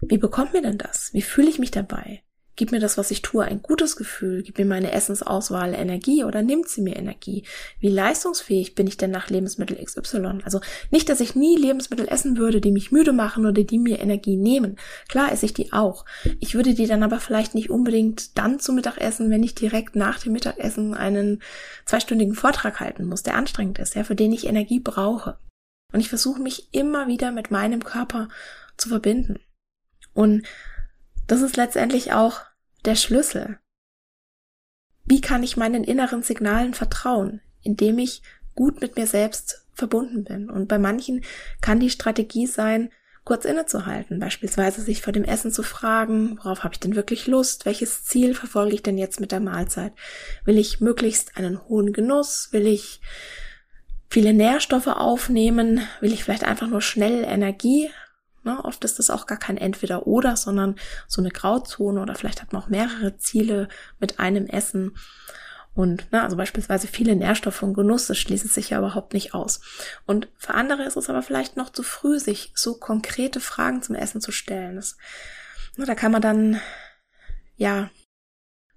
wie 0.00 0.18
bekommt 0.18 0.52
mir 0.52 0.62
denn 0.62 0.78
das? 0.78 1.12
Wie 1.12 1.22
fühle 1.22 1.48
ich 1.48 1.58
mich 1.58 1.70
dabei? 1.70 2.22
Gibt 2.58 2.72
mir 2.72 2.80
das, 2.80 2.98
was 2.98 3.12
ich 3.12 3.22
tue, 3.22 3.44
ein 3.44 3.62
gutes 3.62 3.94
Gefühl? 3.94 4.42
Gibt 4.42 4.58
mir 4.58 4.64
meine 4.64 4.90
Essensauswahl 4.90 5.74
Energie 5.74 6.24
oder 6.24 6.42
nimmt 6.42 6.68
sie 6.68 6.82
mir 6.82 6.96
Energie? 6.96 7.44
Wie 7.78 7.88
leistungsfähig 7.88 8.74
bin 8.74 8.88
ich 8.88 8.96
denn 8.96 9.12
nach 9.12 9.30
Lebensmittel 9.30 9.78
XY? 9.80 10.40
Also 10.42 10.60
nicht, 10.90 11.08
dass 11.08 11.20
ich 11.20 11.36
nie 11.36 11.56
Lebensmittel 11.56 12.08
essen 12.08 12.36
würde, 12.36 12.60
die 12.60 12.72
mich 12.72 12.90
müde 12.90 13.12
machen 13.12 13.46
oder 13.46 13.62
die 13.62 13.78
mir 13.78 14.00
Energie 14.00 14.36
nehmen. 14.36 14.76
Klar 15.08 15.30
esse 15.30 15.46
ich 15.46 15.54
die 15.54 15.72
auch. 15.72 16.04
Ich 16.40 16.56
würde 16.56 16.74
die 16.74 16.88
dann 16.88 17.04
aber 17.04 17.20
vielleicht 17.20 17.54
nicht 17.54 17.70
unbedingt 17.70 18.36
dann 18.36 18.58
zu 18.58 18.72
Mittag 18.72 18.98
essen, 18.98 19.30
wenn 19.30 19.44
ich 19.44 19.54
direkt 19.54 19.94
nach 19.94 20.18
dem 20.18 20.32
Mittagessen 20.32 20.94
einen 20.94 21.40
zweistündigen 21.86 22.34
Vortrag 22.34 22.80
halten 22.80 23.04
muss, 23.04 23.22
der 23.22 23.36
anstrengend 23.36 23.78
ist, 23.78 23.94
ja, 23.94 24.02
für 24.02 24.16
den 24.16 24.32
ich 24.32 24.48
Energie 24.48 24.80
brauche. 24.80 25.38
Und 25.92 26.00
ich 26.00 26.08
versuche 26.08 26.42
mich 26.42 26.74
immer 26.74 27.06
wieder 27.06 27.30
mit 27.30 27.52
meinem 27.52 27.84
Körper 27.84 28.28
zu 28.76 28.88
verbinden. 28.88 29.38
Und 30.12 30.44
das 31.28 31.40
ist 31.42 31.56
letztendlich 31.56 32.12
auch 32.12 32.47
der 32.84 32.94
Schlüssel. 32.94 33.58
Wie 35.04 35.20
kann 35.20 35.42
ich 35.42 35.56
meinen 35.56 35.84
inneren 35.84 36.22
Signalen 36.22 36.74
vertrauen, 36.74 37.40
indem 37.62 37.98
ich 37.98 38.22
gut 38.54 38.80
mit 38.80 38.96
mir 38.96 39.06
selbst 39.06 39.68
verbunden 39.78 40.24
bin. 40.24 40.50
Und 40.50 40.66
bei 40.66 40.78
manchen 40.78 41.24
kann 41.60 41.80
die 41.80 41.90
Strategie 41.90 42.46
sein, 42.46 42.90
kurz 43.24 43.44
innezuhalten, 43.44 44.18
beispielsweise 44.18 44.80
sich 44.80 45.02
vor 45.02 45.12
dem 45.12 45.22
Essen 45.22 45.52
zu 45.52 45.62
fragen, 45.62 46.38
worauf 46.38 46.64
habe 46.64 46.74
ich 46.74 46.80
denn 46.80 46.96
wirklich 46.96 47.26
Lust, 47.26 47.66
welches 47.66 48.04
Ziel 48.04 48.34
verfolge 48.34 48.74
ich 48.74 48.82
denn 48.82 48.98
jetzt 48.98 49.20
mit 49.20 49.32
der 49.32 49.40
Mahlzeit? 49.40 49.92
Will 50.44 50.58
ich 50.58 50.80
möglichst 50.80 51.36
einen 51.36 51.62
hohen 51.68 51.92
Genuss? 51.92 52.48
Will 52.52 52.66
ich 52.66 53.00
viele 54.10 54.32
Nährstoffe 54.32 54.88
aufnehmen? 54.88 55.82
Will 56.00 56.12
ich 56.12 56.24
vielleicht 56.24 56.44
einfach 56.44 56.66
nur 56.66 56.80
schnell 56.80 57.22
Energie? 57.22 57.90
Ne, 58.48 58.64
oft 58.64 58.82
ist 58.82 58.98
das 58.98 59.10
auch 59.10 59.26
gar 59.26 59.36
kein 59.36 59.58
Entweder-Oder, 59.58 60.34
sondern 60.38 60.76
so 61.06 61.20
eine 61.20 61.28
Grauzone 61.28 62.00
oder 62.00 62.14
vielleicht 62.14 62.40
hat 62.40 62.54
man 62.54 62.62
auch 62.62 62.68
mehrere 62.68 63.18
Ziele 63.18 63.68
mit 64.00 64.18
einem 64.20 64.46
Essen. 64.46 64.96
Und 65.74 66.10
ne, 66.12 66.22
also 66.22 66.38
beispielsweise 66.38 66.86
viele 66.86 67.14
Nährstoffe 67.14 67.62
und 67.62 67.74
Genuss, 67.74 68.06
das 68.06 68.16
schließen 68.16 68.48
sich 68.48 68.70
ja 68.70 68.78
überhaupt 68.78 69.12
nicht 69.12 69.34
aus. 69.34 69.60
Und 70.06 70.28
für 70.38 70.54
andere 70.54 70.84
ist 70.84 70.96
es 70.96 71.10
aber 71.10 71.20
vielleicht 71.20 71.58
noch 71.58 71.68
zu 71.68 71.82
früh, 71.82 72.18
sich 72.18 72.50
so 72.54 72.78
konkrete 72.78 73.38
Fragen 73.38 73.82
zum 73.82 73.94
Essen 73.94 74.22
zu 74.22 74.32
stellen. 74.32 74.76
Das, 74.76 74.96
ne, 75.76 75.84
da 75.84 75.94
kann 75.94 76.10
man 76.12 76.22
dann, 76.22 76.58
ja, 77.58 77.90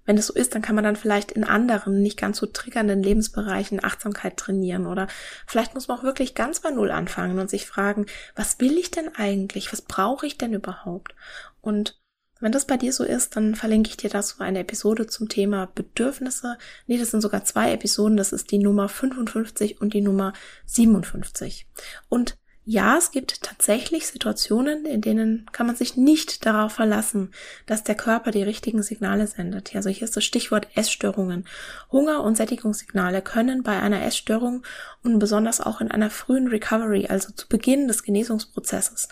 wenn 0.06 0.18
es 0.18 0.28
so 0.28 0.34
ist, 0.34 0.56
dann 0.56 0.62
kann 0.62 0.76
man 0.76 0.84
dann 0.84 0.96
vielleicht 0.96 1.32
in 1.32 1.44
anderen, 1.44 2.02
nicht 2.02 2.18
ganz 2.18 2.38
so 2.38 2.46
triggernden 2.46 3.04
Lebensbereichen 3.04 3.84
Achtsamkeit 3.84 4.38
trainieren. 4.38 4.88
Oder 4.88 5.08
vielleicht 5.46 5.74
muss 5.74 5.88
man 5.88 6.00
auch 6.00 6.04
wirklich 6.04 6.36
ganz 6.36 6.60
bei 6.60 6.72
Null 6.72 6.92
anfangen 6.92 7.40
und 7.40 7.50
sich 7.50 7.66
fragen, 7.66 8.06
was 8.36 8.60
will 8.60 8.78
ich 8.78 8.92
denn 8.92 9.16
eigentlich? 9.16 9.72
Was 9.72 9.82
brauche 9.82 10.26
ich 10.26 10.38
denn 10.38 10.54
überhaupt? 10.54 11.16
Und 11.62 12.02
wenn 12.42 12.52
das 12.52 12.66
bei 12.66 12.76
dir 12.76 12.92
so 12.92 13.04
ist, 13.04 13.36
dann 13.36 13.54
verlinke 13.54 13.92
ich 13.92 13.98
dir 13.98 14.10
dazu 14.10 14.42
eine 14.42 14.60
Episode 14.60 15.06
zum 15.06 15.30
Thema 15.30 15.68
Bedürfnisse. 15.76 16.58
Nee, 16.88 16.98
das 16.98 17.12
sind 17.12 17.22
sogar 17.22 17.46
zwei 17.46 17.72
Episoden. 17.72 18.18
Das 18.18 18.34
ist 18.34 18.50
die 18.50 18.58
Nummer 18.58 18.90
55 18.90 19.80
und 19.80 19.94
die 19.94 20.02
Nummer 20.02 20.34
57. 20.66 21.68
Und 22.10 22.38
ja, 22.64 22.96
es 22.96 23.12
gibt 23.12 23.42
tatsächlich 23.42 24.06
Situationen, 24.06 24.86
in 24.86 25.02
denen 25.02 25.48
kann 25.52 25.66
man 25.66 25.76
sich 25.76 25.98
nicht 25.98 26.46
darauf 26.46 26.74
verlassen, 26.74 27.32
dass 27.66 27.84
der 27.84 27.96
Körper 27.96 28.30
die 28.30 28.44
richtigen 28.44 28.84
Signale 28.84 29.26
sendet. 29.26 29.76
Also 29.76 29.90
hier 29.90 30.04
ist 30.04 30.16
das 30.16 30.24
Stichwort 30.24 30.68
Essstörungen. 30.76 31.46
Hunger- 31.92 32.24
und 32.24 32.38
Sättigungssignale 32.38 33.24
können 33.24 33.64
bei 33.64 33.80
einer 33.80 34.04
Essstörung 34.04 34.62
und 35.04 35.18
besonders 35.18 35.60
auch 35.60 35.82
in 35.82 35.90
einer 35.90 36.12
frühen 36.12 36.50
Recovery, 36.50 37.08
also 37.08 37.32
zu 37.34 37.48
Beginn 37.48 37.88
des 37.88 38.04
Genesungsprozesses, 38.04 39.10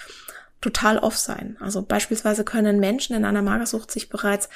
total 0.62 0.98
off 0.98 1.18
sein. 1.18 1.58
Also 1.60 1.82
beispielsweise 1.82 2.44
können 2.44 2.80
Menschen 2.80 3.16
in 3.16 3.24
einer 3.24 3.42
Magersucht 3.42 3.92
sich 3.92 4.10
bereits 4.10 4.50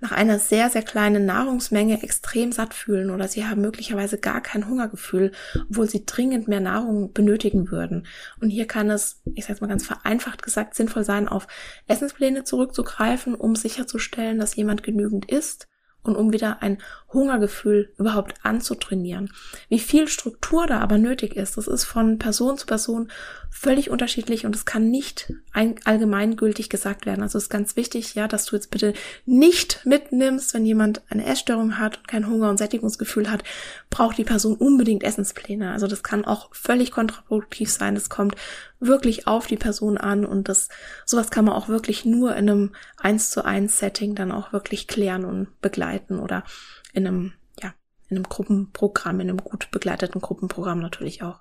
nach 0.00 0.12
einer 0.12 0.38
sehr, 0.38 0.68
sehr 0.68 0.82
kleinen 0.82 1.24
Nahrungsmenge 1.24 2.02
extrem 2.02 2.52
satt 2.52 2.74
fühlen 2.74 3.10
oder 3.10 3.26
sie 3.28 3.46
haben 3.46 3.62
möglicherweise 3.62 4.18
gar 4.18 4.42
kein 4.42 4.68
Hungergefühl, 4.68 5.32
obwohl 5.70 5.88
sie 5.88 6.04
dringend 6.04 6.48
mehr 6.48 6.60
Nahrung 6.60 7.12
benötigen 7.12 7.70
würden. 7.70 8.06
Und 8.40 8.50
hier 8.50 8.66
kann 8.66 8.90
es, 8.90 9.22
ich 9.34 9.46
sage 9.46 9.60
mal 9.62 9.68
ganz 9.68 9.86
vereinfacht 9.86 10.42
gesagt, 10.42 10.74
sinnvoll 10.74 11.04
sein, 11.04 11.28
auf 11.28 11.46
Essenspläne 11.86 12.44
zurückzugreifen, 12.44 13.34
um 13.34 13.56
sicherzustellen, 13.56 14.38
dass 14.38 14.56
jemand 14.56 14.82
genügend 14.82 15.30
isst 15.30 15.68
und 16.02 16.16
um 16.16 16.32
wieder 16.32 16.62
ein 16.62 16.78
Hungergefühl 17.16 17.92
überhaupt 17.98 18.34
anzutrainieren. 18.44 19.32
Wie 19.68 19.78
viel 19.78 20.06
Struktur 20.06 20.66
da 20.66 20.80
aber 20.80 20.98
nötig 20.98 21.34
ist, 21.34 21.56
das 21.56 21.66
ist 21.66 21.84
von 21.84 22.18
Person 22.18 22.58
zu 22.58 22.66
Person 22.66 23.10
völlig 23.50 23.88
unterschiedlich 23.88 24.44
und 24.44 24.54
es 24.54 24.66
kann 24.66 24.90
nicht 24.90 25.32
allgemeingültig 25.52 26.68
gesagt 26.68 27.06
werden. 27.06 27.22
Also 27.22 27.38
es 27.38 27.44
ist 27.44 27.50
ganz 27.50 27.74
wichtig, 27.74 28.14
ja, 28.14 28.28
dass 28.28 28.44
du 28.44 28.54
jetzt 28.54 28.70
bitte 28.70 28.92
nicht 29.24 29.80
mitnimmst, 29.84 30.52
wenn 30.52 30.66
jemand 30.66 31.00
eine 31.08 31.24
Essstörung 31.24 31.78
hat 31.78 31.96
und 31.96 32.06
kein 32.06 32.28
Hunger- 32.28 32.50
und 32.50 32.58
Sättigungsgefühl 32.58 33.30
hat, 33.30 33.44
braucht 33.88 34.18
die 34.18 34.24
Person 34.24 34.56
unbedingt 34.56 35.02
Essenspläne. 35.02 35.72
Also 35.72 35.86
das 35.86 36.02
kann 36.02 36.26
auch 36.26 36.54
völlig 36.54 36.90
kontraproduktiv 36.90 37.70
sein. 37.70 37.96
Es 37.96 38.10
kommt 38.10 38.36
wirklich 38.78 39.26
auf 39.26 39.46
die 39.46 39.56
Person 39.56 39.96
an 39.96 40.26
und 40.26 40.50
das, 40.50 40.68
sowas 41.06 41.30
kann 41.30 41.46
man 41.46 41.54
auch 41.54 41.68
wirklich 41.68 42.04
nur 42.04 42.36
in 42.36 42.50
einem 42.50 42.74
eins 42.98 43.30
zu 43.30 43.42
eins 43.42 43.78
Setting 43.78 44.14
dann 44.14 44.32
auch 44.32 44.52
wirklich 44.52 44.86
klären 44.86 45.24
und 45.24 45.60
begleiten 45.62 46.18
oder 46.18 46.44
in 46.92 47.06
einem, 47.06 47.32
ja, 47.60 47.74
in 48.08 48.16
einem 48.16 48.28
Gruppenprogramm, 48.28 49.20
in 49.20 49.28
einem 49.28 49.38
gut 49.38 49.70
begleiteten 49.70 50.20
Gruppenprogramm 50.20 50.80
natürlich 50.80 51.22
auch. 51.22 51.40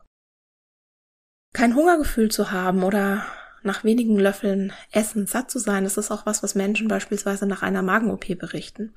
Kein 1.54 1.75
Hungergefühl 1.75 2.30
zu 2.30 2.52
haben 2.52 2.84
oder 2.84 3.25
nach 3.64 3.84
wenigen 3.84 4.20
Löffeln 4.20 4.74
Essen 4.92 5.25
satt 5.25 5.50
zu 5.50 5.58
sein, 5.58 5.86
das 5.86 5.98
ist 5.98 6.12
auch 6.12 6.25
was, 6.25 6.44
was 6.44 6.54
Menschen 6.54 6.88
beispielsweise 6.88 7.48
nach 7.48 7.64
einer 7.64 7.82
Magen-OP 7.82 8.38
berichten. 8.38 8.94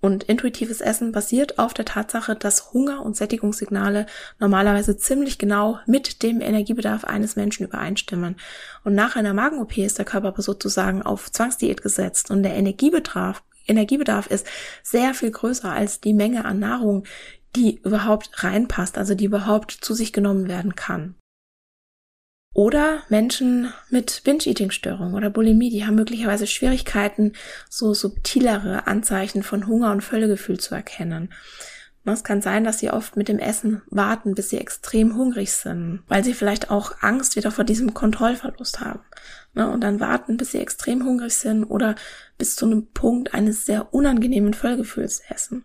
Und 0.00 0.24
intuitives 0.24 0.80
Essen 0.80 1.12
basiert 1.12 1.60
auf 1.60 1.74
der 1.74 1.84
Tatsache, 1.84 2.34
dass 2.34 2.72
Hunger- 2.72 3.04
und 3.04 3.16
Sättigungssignale 3.16 4.06
normalerweise 4.40 4.96
ziemlich 4.96 5.38
genau 5.38 5.78
mit 5.86 6.24
dem 6.24 6.40
Energiebedarf 6.40 7.04
eines 7.04 7.36
Menschen 7.36 7.64
übereinstimmen. 7.64 8.34
Und 8.82 8.96
nach 8.96 9.14
einer 9.14 9.32
Magen-OP 9.32 9.78
ist 9.78 9.98
der 9.98 10.04
Körper 10.04 10.28
aber 10.28 10.42
sozusagen 10.42 11.02
auf 11.02 11.30
Zwangsdiät 11.30 11.82
gesetzt 11.82 12.32
und 12.32 12.42
der 12.42 12.54
Energiebedarf 12.54 13.44
Energiebedarf 13.66 14.26
ist 14.26 14.46
sehr 14.82 15.14
viel 15.14 15.30
größer 15.30 15.70
als 15.70 16.00
die 16.00 16.14
Menge 16.14 16.44
an 16.44 16.58
Nahrung, 16.58 17.04
die 17.56 17.80
überhaupt 17.82 18.42
reinpasst, 18.42 18.98
also 18.98 19.14
die 19.14 19.26
überhaupt 19.26 19.72
zu 19.72 19.94
sich 19.94 20.12
genommen 20.12 20.48
werden 20.48 20.74
kann. 20.74 21.14
Oder 22.54 23.02
Menschen 23.08 23.72
mit 23.88 24.22
Binge-Eating-Störung 24.24 25.14
oder 25.14 25.30
Bulimie, 25.30 25.70
die 25.70 25.86
haben 25.86 25.94
möglicherweise 25.94 26.46
Schwierigkeiten, 26.46 27.32
so 27.70 27.94
subtilere 27.94 28.86
Anzeichen 28.86 29.42
von 29.42 29.66
Hunger 29.66 29.90
und 29.90 30.02
Völlegefühl 30.02 30.60
zu 30.60 30.74
erkennen. 30.74 31.32
Es 32.04 32.24
kann 32.24 32.42
sein, 32.42 32.64
dass 32.64 32.80
sie 32.80 32.90
oft 32.90 33.16
mit 33.16 33.28
dem 33.28 33.38
Essen 33.38 33.82
warten, 33.86 34.34
bis 34.34 34.50
sie 34.50 34.58
extrem 34.58 35.16
hungrig 35.16 35.52
sind, 35.52 36.02
weil 36.08 36.24
sie 36.24 36.34
vielleicht 36.34 36.70
auch 36.70 36.96
Angst 37.00 37.36
wieder 37.36 37.52
vor 37.52 37.64
diesem 37.64 37.94
Kontrollverlust 37.94 38.80
haben. 38.80 39.00
Ne, 39.54 39.70
und 39.70 39.82
dann 39.82 40.00
warten, 40.00 40.36
bis 40.36 40.52
sie 40.52 40.58
extrem 40.58 41.04
hungrig 41.04 41.34
sind 41.34 41.64
oder 41.64 41.94
bis 42.38 42.56
zu 42.56 42.66
einem 42.66 42.88
Punkt 42.88 43.34
eines 43.34 43.66
sehr 43.66 43.94
unangenehmen 43.94 44.54
Vollgefühls 44.54 45.22
essen. 45.28 45.64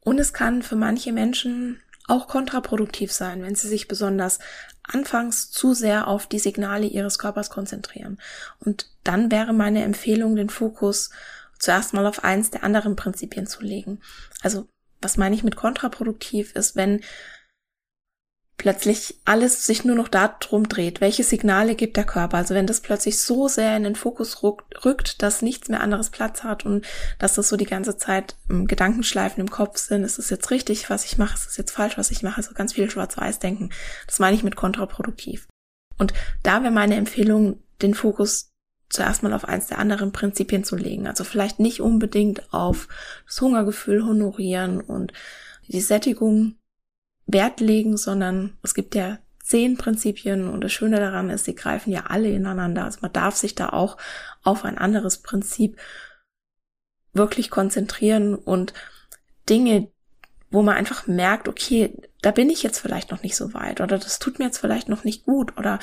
Und 0.00 0.18
es 0.18 0.32
kann 0.32 0.62
für 0.62 0.76
manche 0.76 1.12
Menschen 1.12 1.82
auch 2.08 2.28
kontraproduktiv 2.28 3.12
sein, 3.12 3.42
wenn 3.42 3.54
sie 3.54 3.68
sich 3.68 3.88
besonders 3.88 4.38
anfangs 4.82 5.50
zu 5.50 5.74
sehr 5.74 6.08
auf 6.08 6.26
die 6.26 6.38
Signale 6.38 6.86
ihres 6.86 7.18
Körpers 7.18 7.50
konzentrieren. 7.50 8.18
Und 8.58 8.90
dann 9.04 9.30
wäre 9.30 9.52
meine 9.52 9.82
Empfehlung, 9.84 10.34
den 10.34 10.50
Fokus 10.50 11.10
zuerst 11.58 11.94
mal 11.94 12.06
auf 12.06 12.24
eins 12.24 12.50
der 12.50 12.64
anderen 12.64 12.96
Prinzipien 12.96 13.46
zu 13.46 13.62
legen. 13.62 14.00
Also, 14.42 14.68
was 15.02 15.16
meine 15.16 15.34
ich 15.34 15.44
mit 15.44 15.56
kontraproduktiv 15.56 16.54
ist, 16.54 16.76
wenn 16.76 17.00
plötzlich 18.62 19.20
alles 19.24 19.66
sich 19.66 19.84
nur 19.84 19.96
noch 19.96 20.06
darum 20.06 20.68
dreht, 20.68 21.00
welche 21.00 21.24
Signale 21.24 21.74
gibt 21.74 21.96
der 21.96 22.04
Körper. 22.04 22.36
Also 22.36 22.54
wenn 22.54 22.68
das 22.68 22.80
plötzlich 22.80 23.18
so 23.18 23.48
sehr 23.48 23.76
in 23.76 23.82
den 23.82 23.96
Fokus 23.96 24.44
rückt, 24.44 25.20
dass 25.20 25.42
nichts 25.42 25.68
mehr 25.68 25.80
anderes 25.80 26.10
Platz 26.10 26.44
hat 26.44 26.64
und 26.64 26.86
dass 27.18 27.34
das 27.34 27.48
so 27.48 27.56
die 27.56 27.66
ganze 27.66 27.96
Zeit 27.96 28.36
ähm, 28.48 28.68
Gedankenschleifen 28.68 29.40
im 29.40 29.50
Kopf 29.50 29.78
sind, 29.78 30.04
ist 30.04 30.20
es 30.20 30.30
jetzt 30.30 30.52
richtig, 30.52 30.90
was 30.90 31.04
ich 31.04 31.18
mache, 31.18 31.34
ist 31.34 31.48
es 31.48 31.56
jetzt 31.56 31.72
falsch, 31.72 31.98
was 31.98 32.12
ich 32.12 32.22
mache, 32.22 32.36
also 32.36 32.54
ganz 32.54 32.74
viel 32.74 32.88
schwarz-weiß 32.88 33.40
denken. 33.40 33.70
Das 34.06 34.20
meine 34.20 34.36
ich 34.36 34.44
mit 34.44 34.54
kontraproduktiv. 34.54 35.48
Und 35.98 36.14
da 36.44 36.62
wäre 36.62 36.72
meine 36.72 36.94
Empfehlung, 36.94 37.64
den 37.80 37.94
Fokus 37.94 38.51
zuerst 38.92 39.22
mal 39.22 39.32
auf 39.32 39.46
eins 39.46 39.66
der 39.68 39.78
anderen 39.78 40.12
Prinzipien 40.12 40.64
zu 40.64 40.76
legen. 40.76 41.06
Also 41.06 41.24
vielleicht 41.24 41.58
nicht 41.58 41.80
unbedingt 41.80 42.52
auf 42.52 42.88
das 43.26 43.40
Hungergefühl 43.40 44.04
honorieren 44.04 44.80
und 44.80 45.12
die 45.68 45.80
Sättigung 45.80 46.56
Wert 47.26 47.60
legen, 47.60 47.96
sondern 47.96 48.58
es 48.62 48.74
gibt 48.74 48.94
ja 48.94 49.18
zehn 49.42 49.76
Prinzipien 49.76 50.48
und 50.48 50.62
das 50.62 50.72
Schöne 50.72 50.98
daran 50.98 51.30
ist, 51.30 51.44
sie 51.44 51.54
greifen 51.54 51.90
ja 51.90 52.04
alle 52.06 52.28
ineinander. 52.28 52.84
Also 52.84 52.98
man 53.00 53.12
darf 53.12 53.36
sich 53.36 53.54
da 53.54 53.70
auch 53.70 53.96
auf 54.42 54.64
ein 54.64 54.78
anderes 54.78 55.18
Prinzip 55.18 55.78
wirklich 57.12 57.50
konzentrieren 57.50 58.34
und 58.34 58.72
Dinge, 59.48 59.90
wo 60.50 60.62
man 60.62 60.76
einfach 60.76 61.06
merkt, 61.06 61.48
okay, 61.48 61.94
da 62.20 62.30
bin 62.30 62.50
ich 62.50 62.62
jetzt 62.62 62.78
vielleicht 62.78 63.10
noch 63.10 63.22
nicht 63.22 63.36
so 63.36 63.54
weit 63.54 63.80
oder 63.80 63.98
das 63.98 64.18
tut 64.18 64.38
mir 64.38 64.46
jetzt 64.46 64.58
vielleicht 64.58 64.88
noch 64.88 65.04
nicht 65.04 65.24
gut 65.24 65.56
oder 65.58 65.78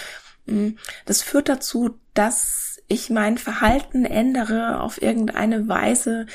mh, 0.45 0.53
hm, 0.53 0.77
das 1.05 1.21
führt 1.21 1.49
dazu, 1.49 1.99
dass 2.13 2.68
ich 2.89 3.09
mein 3.09 3.37
Verhalten 3.37 4.03
ändere 4.03 4.81
auf 4.81 5.01
irgendeine 5.01 5.69
Weise, 5.69 6.25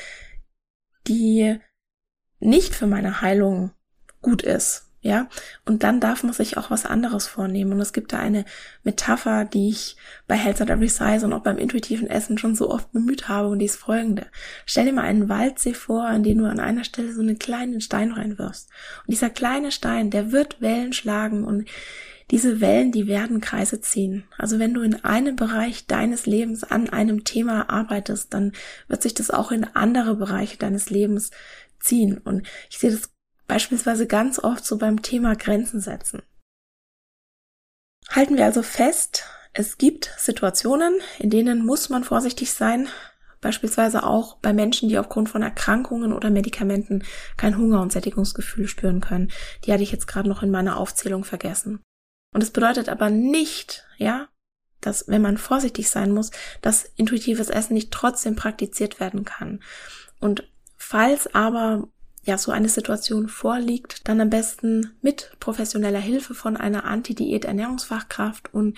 die 1.07 1.59
nicht 2.39 2.73
für 2.73 2.87
meine 2.87 3.21
Heilung 3.21 3.71
gut 4.21 4.41
ist. 4.41 4.81
Ja, 5.01 5.27
und 5.65 5.83
dann 5.83 5.99
darf 5.99 6.23
man 6.23 6.33
sich 6.33 6.57
auch 6.57 6.71
was 6.71 6.87
anderes 6.87 7.27
vornehmen. 7.27 7.73
Und 7.73 7.79
es 7.79 7.93
gibt 7.93 8.11
da 8.11 8.17
eine 8.17 8.43
Metapher, 8.83 9.45
die 9.45 9.69
ich 9.69 9.97
bei 10.27 10.33
Health 10.33 10.61
at 10.61 10.71
Every 10.71 10.87
Size 10.87 11.23
und 11.23 11.31
auch 11.31 11.43
beim 11.43 11.59
intuitiven 11.59 12.09
Essen 12.09 12.39
schon 12.39 12.55
so 12.55 12.71
oft 12.71 12.91
bemüht 12.91 13.27
habe 13.27 13.49
und 13.49 13.59
die 13.59 13.65
ist 13.65 13.75
folgende. 13.75 14.25
Stell 14.65 14.85
dir 14.85 14.93
mal 14.93 15.03
einen 15.03 15.29
Waldsee 15.29 15.75
vor, 15.75 16.05
an 16.05 16.23
den 16.23 16.39
du 16.39 16.49
an 16.49 16.59
einer 16.59 16.83
Stelle 16.83 17.13
so 17.13 17.21
einen 17.21 17.37
kleinen 17.37 17.81
Stein 17.81 18.13
reinwirfst. 18.13 18.67
Und 19.05 19.11
dieser 19.11 19.29
kleine 19.29 19.71
Stein, 19.71 20.09
der 20.09 20.31
wird 20.31 20.59
Wellen 20.59 20.91
schlagen 20.91 21.43
und 21.43 21.69
diese 22.31 22.59
Wellen, 22.59 22.91
die 22.91 23.07
werden 23.07 23.39
Kreise 23.39 23.81
ziehen. 23.81 24.23
Also 24.37 24.57
wenn 24.57 24.73
du 24.73 24.81
in 24.81 25.03
einem 25.03 25.35
Bereich 25.35 25.85
deines 25.85 26.25
Lebens 26.25 26.63
an 26.63 26.89
einem 26.89 27.23
Thema 27.23 27.69
arbeitest, 27.69 28.33
dann 28.33 28.53
wird 28.87 29.03
sich 29.03 29.13
das 29.13 29.29
auch 29.29 29.51
in 29.51 29.63
andere 29.63 30.15
Bereiche 30.15 30.57
deines 30.57 30.89
Lebens 30.89 31.29
ziehen. 31.79 32.17
Und 32.17 32.47
ich 32.69 32.79
sehe 32.79 32.91
das 32.91 33.11
beispielsweise 33.47 34.07
ganz 34.07 34.39
oft 34.39 34.65
so 34.65 34.77
beim 34.77 35.03
Thema 35.03 35.35
Grenzen 35.35 35.81
setzen. 35.81 36.23
Halten 38.09 38.37
wir 38.37 38.45
also 38.45 38.63
fest, 38.63 39.25
es 39.53 39.77
gibt 39.77 40.11
Situationen, 40.17 40.95
in 41.19 41.29
denen 41.29 41.65
muss 41.65 41.89
man 41.89 42.03
vorsichtig 42.03 42.51
sein, 42.51 42.87
beispielsweise 43.39 44.03
auch 44.03 44.37
bei 44.37 44.53
Menschen, 44.53 44.89
die 44.89 44.97
aufgrund 44.97 45.29
von 45.29 45.43
Erkrankungen 45.43 46.11
oder 46.11 46.31
Medikamenten 46.31 47.03
kein 47.37 47.57
Hunger 47.57 47.81
und 47.81 47.91
Sättigungsgefühl 47.91 48.67
spüren 48.67 49.01
können. 49.01 49.31
Die 49.63 49.71
hatte 49.71 49.83
ich 49.83 49.91
jetzt 49.91 50.07
gerade 50.07 50.27
noch 50.27 50.41
in 50.41 50.49
meiner 50.49 50.77
Aufzählung 50.77 51.23
vergessen. 51.23 51.79
Und 52.35 52.41
es 52.41 52.51
bedeutet 52.51 52.89
aber 52.89 53.09
nicht, 53.09 53.85
ja, 53.95 54.27
dass 54.81 55.07
wenn 55.07 55.21
man 55.21 55.37
vorsichtig 55.37 55.89
sein 55.89 56.11
muss, 56.11 56.31
dass 56.61 56.83
intuitives 56.97 57.49
Essen 57.49 57.75
nicht 57.75 57.91
trotzdem 57.91 58.35
praktiziert 58.35 58.99
werden 58.99 59.23
kann. 59.23 59.61
Und 60.19 60.43
falls 60.75 61.33
aber 61.33 61.87
ja 62.23 62.37
so 62.37 62.51
eine 62.51 62.67
Situation 62.67 63.29
vorliegt, 63.29 64.09
dann 64.09 64.19
am 64.19 64.29
besten 64.29 64.97
mit 65.01 65.31
professioneller 65.39 66.01
Hilfe 66.01 66.33
von 66.33 66.57
einer 66.57 66.83
Anti-Diät-Ernährungsfachkraft. 66.83 68.53
Und 68.53 68.77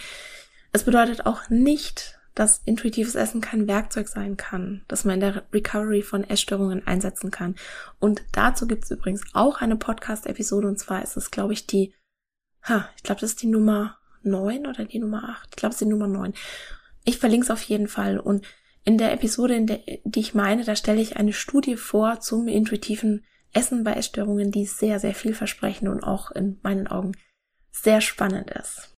es 0.72 0.84
bedeutet 0.84 1.26
auch 1.26 1.50
nicht, 1.50 2.20
dass 2.36 2.62
intuitives 2.64 3.16
Essen 3.16 3.42
kein 3.42 3.68
Werkzeug 3.68 4.08
sein 4.08 4.38
kann, 4.38 4.84
das 4.88 5.04
man 5.04 5.16
in 5.16 5.22
der 5.22 5.44
Recovery 5.52 6.04
von 6.04 6.24
Essstörungen 6.24 6.86
einsetzen 6.86 7.32
kann. 7.32 7.56
Und 8.00 8.22
dazu 8.34 8.68
gibt 8.68 8.84
es 8.84 8.92
übrigens 8.92 9.24
auch 9.34 9.62
eine 9.62 9.78
Podcast-Episode 9.78 10.68
und 10.68 10.78
zwar 10.78 11.02
ist 11.02 11.18
es, 11.18 11.32
glaube 11.32 11.54
ich, 11.54 11.66
die, 11.66 11.96
ha, 12.68 12.90
ich 12.96 13.04
glaube, 13.04 13.22
das 13.22 13.32
ist 13.32 13.42
die 13.42 13.48
Nummer 13.48 13.98
neun 14.24 14.68
oder 14.68 14.86
die 14.86 15.00
Nummer 15.00 15.30
acht. 15.30 15.50
Ich 15.52 15.56
glaube, 15.56 15.74
es 15.74 15.82
ist 15.82 15.86
die 15.86 15.92
Nummer 15.92 16.08
neun. 16.08 16.34
Ich 17.06 17.18
verlinke 17.18 17.46
es 17.46 17.52
auf 17.52 17.64
jeden 17.64 17.88
Fall. 17.88 18.20
Und 18.20 18.46
in 18.84 18.98
der 18.98 19.12
Episode, 19.12 19.56
in 19.56 19.68
der, 19.68 19.80
die 20.04 20.20
ich 20.20 20.34
meine, 20.34 20.64
da 20.64 20.76
stelle 20.76 21.02
ich 21.02 21.18
eine 21.18 21.34
Studie 21.34 21.78
vor 21.78 22.20
zum 22.20 22.48
intuitiven 22.48 23.26
Essen 23.54 23.84
bei 23.84 23.94
Essstörungen, 23.94 24.52
die 24.52 24.66
sehr, 24.66 25.00
sehr 25.00 25.16
vielversprechend 25.16 25.90
und 25.90 26.04
auch 26.04 26.32
in 26.32 26.60
meinen 26.64 26.88
Augen 26.88 27.14
sehr 27.72 28.02
spannend 28.02 28.52
ist. 28.52 28.94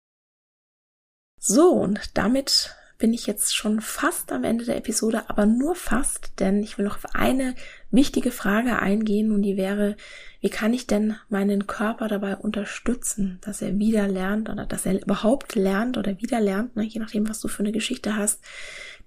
So, 1.38 1.70
und 1.70 2.16
damit 2.16 2.74
bin 2.98 3.12
ich 3.12 3.28
jetzt 3.28 3.54
schon 3.54 3.80
fast 3.80 4.32
am 4.32 4.42
Ende 4.42 4.64
der 4.64 4.76
Episode, 4.76 5.30
aber 5.30 5.46
nur 5.46 5.76
fast, 5.76 6.32
denn 6.40 6.64
ich 6.64 6.76
will 6.76 6.84
noch 6.84 6.96
auf 6.96 7.14
eine 7.14 7.54
wichtige 7.92 8.32
Frage 8.32 8.80
eingehen 8.80 9.32
und 9.32 9.42
die 9.42 9.56
wäre, 9.56 9.96
wie 10.40 10.50
kann 10.50 10.74
ich 10.74 10.88
denn 10.88 11.16
meinen 11.28 11.68
Körper 11.68 12.08
dabei 12.08 12.36
unterstützen, 12.36 13.38
dass 13.40 13.62
er 13.62 13.78
wieder 13.78 14.08
lernt 14.08 14.50
oder 14.50 14.66
dass 14.66 14.84
er 14.84 15.00
überhaupt 15.00 15.54
lernt 15.54 15.96
oder 15.96 16.20
wieder 16.20 16.40
lernt, 16.40 16.74
ne, 16.74 16.82
je 16.82 17.00
nachdem, 17.00 17.28
was 17.28 17.40
du 17.40 17.46
für 17.46 17.60
eine 17.60 17.72
Geschichte 17.72 18.16
hast, 18.16 18.40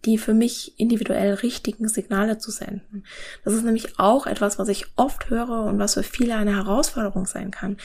die 0.05 0.17
für 0.17 0.34
mich 0.34 0.79
individuell 0.79 1.34
richtigen 1.36 1.88
Signale 1.88 2.38
zu 2.38 2.51
senden. 2.51 3.03
Das 3.43 3.53
ist 3.53 3.63
nämlich 3.63 4.00
auch 4.00 4.25
etwas, 4.25 4.58
was 4.58 4.67
ich 4.67 4.88
oft 4.96 5.29
höre 5.29 5.63
und 5.65 5.79
was 5.79 5.93
für 5.93 6.03
viele 6.03 6.36
eine 6.36 6.55
Herausforderung 6.55 7.25
sein 7.27 7.51
kann. 7.51 7.77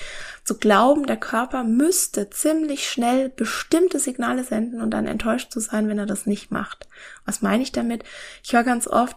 Zu 0.44 0.56
glauben, 0.56 1.06
der 1.06 1.18
Körper 1.18 1.64
müsste 1.64 2.30
ziemlich 2.30 2.88
schnell 2.88 3.28
bestimmte 3.28 3.98
Signale 3.98 4.44
senden 4.44 4.80
und 4.80 4.90
dann 4.90 5.06
enttäuscht 5.06 5.52
zu 5.52 5.60
sein, 5.60 5.88
wenn 5.88 5.98
er 5.98 6.06
das 6.06 6.26
nicht 6.26 6.50
macht. 6.50 6.88
Was 7.24 7.42
meine 7.42 7.62
ich 7.62 7.72
damit? 7.72 8.04
Ich 8.42 8.52
höre 8.54 8.64
ganz 8.64 8.86
oft, 8.86 9.16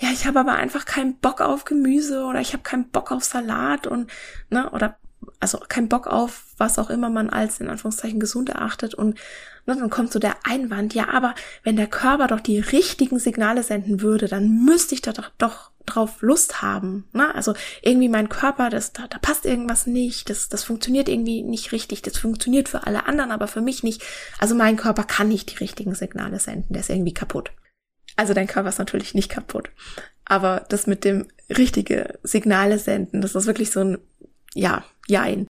ja, 0.00 0.08
ich 0.12 0.26
habe 0.26 0.40
aber 0.40 0.54
einfach 0.54 0.84
keinen 0.84 1.16
Bock 1.18 1.40
auf 1.40 1.64
Gemüse 1.64 2.24
oder 2.24 2.40
ich 2.40 2.52
habe 2.52 2.62
keinen 2.62 2.88
Bock 2.88 3.12
auf 3.12 3.22
Salat 3.22 3.86
und, 3.86 4.10
ne, 4.50 4.70
oder 4.70 4.96
also 5.40 5.58
keinen 5.68 5.88
Bock 5.88 6.06
auf, 6.06 6.44
was 6.56 6.78
auch 6.78 6.90
immer 6.90 7.10
man 7.10 7.30
als 7.30 7.60
in 7.60 7.68
Anführungszeichen 7.68 8.20
gesund 8.20 8.48
erachtet 8.48 8.94
und 8.94 9.18
ne, 9.66 9.76
dann 9.76 9.90
kommt 9.90 10.12
so 10.12 10.18
der 10.18 10.36
Einwand, 10.44 10.94
ja, 10.94 11.08
aber 11.08 11.34
wenn 11.62 11.76
der 11.76 11.86
Körper 11.86 12.26
doch 12.26 12.40
die 12.40 12.60
richtigen 12.60 13.18
Signale 13.18 13.62
senden 13.62 14.00
würde, 14.00 14.28
dann 14.28 14.64
müsste 14.64 14.94
ich 14.94 15.02
da 15.02 15.12
doch, 15.12 15.30
doch 15.38 15.70
drauf 15.86 16.22
Lust 16.22 16.62
haben. 16.62 17.08
Ne? 17.12 17.34
Also 17.34 17.54
irgendwie 17.82 18.08
mein 18.08 18.28
Körper, 18.28 18.70
das, 18.70 18.92
da, 18.92 19.06
da 19.08 19.18
passt 19.18 19.44
irgendwas 19.44 19.86
nicht, 19.86 20.30
das, 20.30 20.48
das 20.48 20.64
funktioniert 20.64 21.08
irgendwie 21.08 21.42
nicht 21.42 21.72
richtig, 21.72 22.02
das 22.02 22.18
funktioniert 22.18 22.68
für 22.68 22.86
alle 22.86 23.06
anderen, 23.06 23.30
aber 23.30 23.48
für 23.48 23.60
mich 23.60 23.82
nicht. 23.82 24.02
Also 24.38 24.54
mein 24.54 24.76
Körper 24.76 25.04
kann 25.04 25.28
nicht 25.28 25.52
die 25.52 25.58
richtigen 25.58 25.94
Signale 25.94 26.38
senden, 26.38 26.72
der 26.72 26.80
ist 26.80 26.90
irgendwie 26.90 27.14
kaputt. 27.14 27.50
Also 28.16 28.34
dein 28.34 28.46
Körper 28.46 28.68
ist 28.68 28.78
natürlich 28.78 29.14
nicht 29.14 29.30
kaputt. 29.30 29.70
Aber 30.24 30.64
das 30.68 30.86
mit 30.86 31.04
dem 31.04 31.26
richtige 31.48 32.18
Signale 32.22 32.78
senden, 32.78 33.20
das 33.20 33.34
ist 33.34 33.46
wirklich 33.46 33.70
so 33.70 33.80
ein 33.80 33.98
ja, 34.54 34.84
jein. 35.06 35.46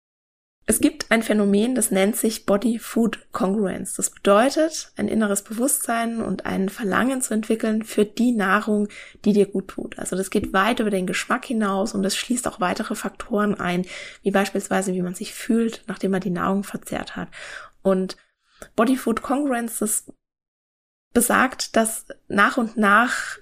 Es 0.69 0.81
gibt 0.81 1.13
ein 1.13 1.23
Phänomen, 1.23 1.77
das 1.77 1.93
nennt 1.93 2.17
sich 2.17 2.45
Body-Food-Congruence. 2.45 3.95
Das 3.95 4.11
bedeutet, 4.11 4.91
ein 4.97 5.07
inneres 5.07 5.43
Bewusstsein 5.43 6.21
und 6.21 6.45
ein 6.45 6.69
Verlangen 6.69 7.23
zu 7.23 7.35
entwickeln 7.35 7.85
für 7.85 8.05
die 8.05 8.33
Nahrung, 8.33 8.89
die 9.25 9.33
dir 9.33 9.47
gut 9.47 9.69
tut. 9.69 9.97
Also 9.97 10.17
das 10.17 10.29
geht 10.29 10.53
weit 10.53 10.81
über 10.81 10.91
den 10.91 11.07
Geschmack 11.07 11.45
hinaus 11.45 11.95
und 11.95 12.05
es 12.05 12.17
schließt 12.17 12.49
auch 12.49 12.59
weitere 12.59 12.97
Faktoren 12.97 13.55
ein, 13.61 13.87
wie 14.23 14.33
beispielsweise, 14.33 14.93
wie 14.93 15.03
man 15.03 15.15
sich 15.15 15.35
fühlt, 15.35 15.85
nachdem 15.87 16.11
man 16.11 16.21
die 16.21 16.31
Nahrung 16.31 16.65
verzehrt 16.65 17.15
hat. 17.15 17.29
Und 17.83 18.17
Body-Food-Congruence, 18.75 19.79
das 19.79 20.13
besagt, 21.13 21.77
dass 21.77 22.07
nach 22.27 22.57
und 22.57 22.77
nach 22.77 23.39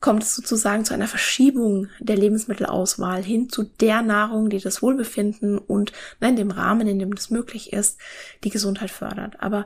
kommt 0.00 0.22
es 0.22 0.34
sozusagen 0.34 0.84
zu 0.84 0.94
einer 0.94 1.08
Verschiebung 1.08 1.88
der 1.98 2.16
Lebensmittelauswahl 2.16 3.22
hin 3.22 3.48
zu 3.48 3.64
der 3.64 4.02
Nahrung, 4.02 4.48
die 4.48 4.60
das 4.60 4.80
Wohlbefinden 4.80 5.58
und 5.58 5.92
in 6.20 6.36
dem 6.36 6.50
Rahmen, 6.50 6.86
in 6.86 6.98
dem 6.98 7.14
das 7.14 7.30
möglich 7.30 7.72
ist, 7.72 7.98
die 8.44 8.50
Gesundheit 8.50 8.90
fördert, 8.90 9.40
aber 9.40 9.64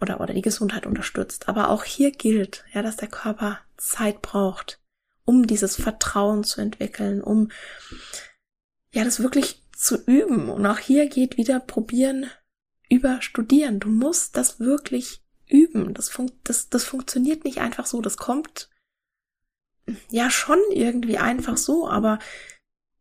oder 0.00 0.20
oder 0.20 0.34
die 0.34 0.42
Gesundheit 0.42 0.86
unterstützt. 0.86 1.48
Aber 1.48 1.70
auch 1.70 1.84
hier 1.84 2.12
gilt, 2.12 2.64
ja, 2.72 2.82
dass 2.82 2.96
der 2.96 3.08
Körper 3.08 3.60
Zeit 3.76 4.22
braucht, 4.22 4.80
um 5.24 5.46
dieses 5.46 5.76
Vertrauen 5.76 6.44
zu 6.44 6.60
entwickeln, 6.60 7.20
um 7.22 7.50
ja 8.92 9.02
das 9.04 9.20
wirklich 9.20 9.62
zu 9.74 9.96
üben. 10.04 10.50
Und 10.50 10.66
auch 10.66 10.78
hier 10.78 11.08
geht 11.08 11.36
wieder 11.36 11.58
probieren 11.58 12.26
über 12.88 13.22
studieren. 13.22 13.80
Du 13.80 13.88
musst 13.88 14.36
das 14.36 14.60
wirklich 14.60 15.22
üben. 15.48 15.94
Das, 15.94 16.08
fun 16.08 16.30
das, 16.44 16.68
das 16.68 16.84
funktioniert 16.84 17.44
nicht 17.44 17.58
einfach 17.58 17.86
so. 17.86 18.00
Das 18.00 18.16
kommt 18.16 18.68
ja 20.10 20.30
schon 20.30 20.58
irgendwie 20.70 21.18
einfach 21.18 21.56
so, 21.56 21.88
aber 21.88 22.18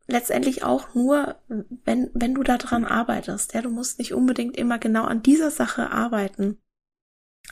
letztendlich 0.08 0.64
auch 0.64 0.94
nur, 0.94 1.38
wenn, 1.86 2.10
wenn 2.14 2.34
du 2.34 2.44
daran 2.44 2.86
arbeitest. 2.86 3.54
Ja, 3.54 3.62
du 3.62 3.70
musst 3.70 4.00
nicht 4.00 4.14
unbedingt 4.14 4.58
immer 4.58 4.80
genau 4.80 5.06
an 5.06 5.24
dieser 5.24 5.52
Sache 5.52 5.92
arbeiten. 5.92 6.58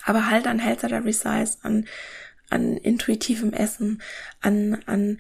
Aber 0.04 0.30
halt 0.30 0.48
an 0.48 0.60
Health 0.60 0.84
at 0.84 0.91
Every 0.91 1.13
Size, 1.13 1.58
an, 1.62 1.86
an 2.50 2.78
intuitivem 2.78 3.54
Essen, 3.54 4.02
an, 4.41 4.82
an, 4.86 5.20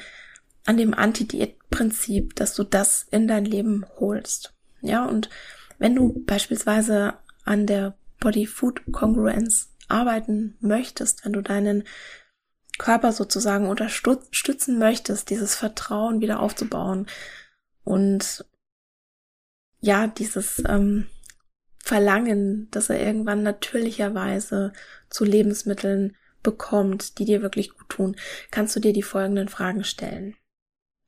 an 0.65 0.77
dem 0.77 0.93
Anti-Diät-Prinzip, 0.93 2.35
dass 2.35 2.55
du 2.55 2.63
das 2.63 3.07
in 3.11 3.27
dein 3.27 3.45
Leben 3.45 3.85
holst. 3.99 4.53
Ja, 4.81 5.05
und 5.05 5.29
wenn 5.77 5.95
du 5.95 6.23
beispielsweise 6.25 7.15
an 7.45 7.67
der 7.67 7.95
Body-Food-Kongruenz 8.19 9.69
arbeiten 9.87 10.57
möchtest, 10.61 11.25
wenn 11.25 11.33
du 11.33 11.41
deinen 11.41 11.83
Körper 12.81 13.11
sozusagen 13.11 13.67
unterstützen 13.67 14.79
möchtest, 14.79 15.29
dieses 15.29 15.53
Vertrauen 15.53 16.19
wieder 16.19 16.39
aufzubauen 16.39 17.05
und 17.83 18.43
ja, 19.81 20.07
dieses 20.07 20.63
ähm, 20.67 21.05
Verlangen, 21.77 22.69
dass 22.71 22.89
er 22.89 22.99
irgendwann 22.99 23.43
natürlicherweise 23.43 24.73
zu 25.11 25.25
Lebensmitteln 25.25 26.17
bekommt, 26.41 27.19
die 27.19 27.25
dir 27.25 27.43
wirklich 27.43 27.69
gut 27.69 27.89
tun, 27.89 28.15
kannst 28.49 28.75
du 28.75 28.79
dir 28.79 28.93
die 28.93 29.03
folgenden 29.03 29.47
Fragen 29.47 29.83
stellen. 29.83 30.35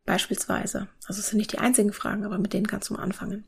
Beispielsweise, 0.06 0.90
also 1.08 1.22
es 1.22 1.30
sind 1.30 1.40
nicht 1.40 1.54
die 1.54 1.60
einzigen 1.60 1.94
Fragen, 1.94 2.24
aber 2.24 2.38
mit 2.38 2.54
denen 2.54 2.68
kannst 2.68 2.92
du 2.92 2.94
mal 2.94 3.02
anfangen. 3.02 3.46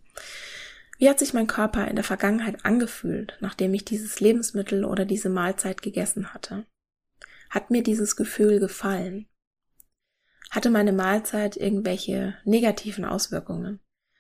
Wie 0.98 1.10
hat 1.10 1.20
sich 1.20 1.36
mein 1.36 1.48
Körper 1.48 1.88
in 1.88 1.96
der 1.96 2.04
Vergangenheit 2.04 2.66
angefühlt, 2.66 3.38
nachdem 3.40 3.76
ich 3.76 3.86
dieses 3.86 4.20
Lebensmittel 4.20 4.84
oder 4.84 5.06
diese 5.06 5.30
Mahlzeit 5.30 5.84
gegessen 5.84 6.34
hatte? 6.34 6.66
Hat 7.56 7.72
mir 7.72 7.84
dieses 7.84 8.18
Gefühl 8.18 8.60
gefallen? 8.60 9.28
Hatte 10.52 10.70
meine 10.70 10.92
Mahlzeit 10.92 11.56
irgendwelche 11.56 12.36
negativen 12.44 13.06
Auswirkungen? 13.06 13.80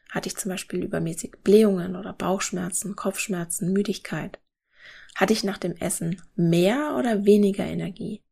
Hatte 0.09 0.29
ich 0.29 0.37
zum 0.37 0.51
Beispiel 0.51 0.81
übermäßig 0.81 1.39
Blähungen 1.43 1.97
oder 1.97 2.13
Bauchschmerzen, 2.13 2.95
Kopfschmerzen, 2.95 3.73
Müdigkeit? 3.73 4.39
Hatte 5.15 5.33
ich 5.33 5.43
nach 5.43 5.57
dem 5.57 5.75
Essen 5.75 6.21
mehr 6.37 6.95
oder 6.97 7.25
weniger 7.25 7.65
Energie? 7.65 8.23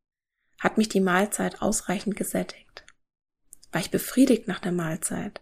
Hat 0.62 0.78
mich 0.78 0.88
die 0.88 1.02
Mahlzeit 1.02 1.62
ausreichend 1.62 2.16
gesättigt? 2.16 2.86
War 3.74 3.82
ich 3.82 3.92
befriedigt 3.92 4.48
nach 4.48 4.60
der 4.60 4.72
Mahlzeit? 4.72 5.42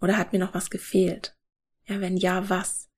Oder 0.00 0.16
hat 0.16 0.32
mir 0.32 0.38
noch 0.38 0.54
was 0.54 0.70
gefehlt? 0.70 1.36
Ja, 1.84 2.00
wenn 2.00 2.16
ja, 2.16 2.48
was? 2.48 2.88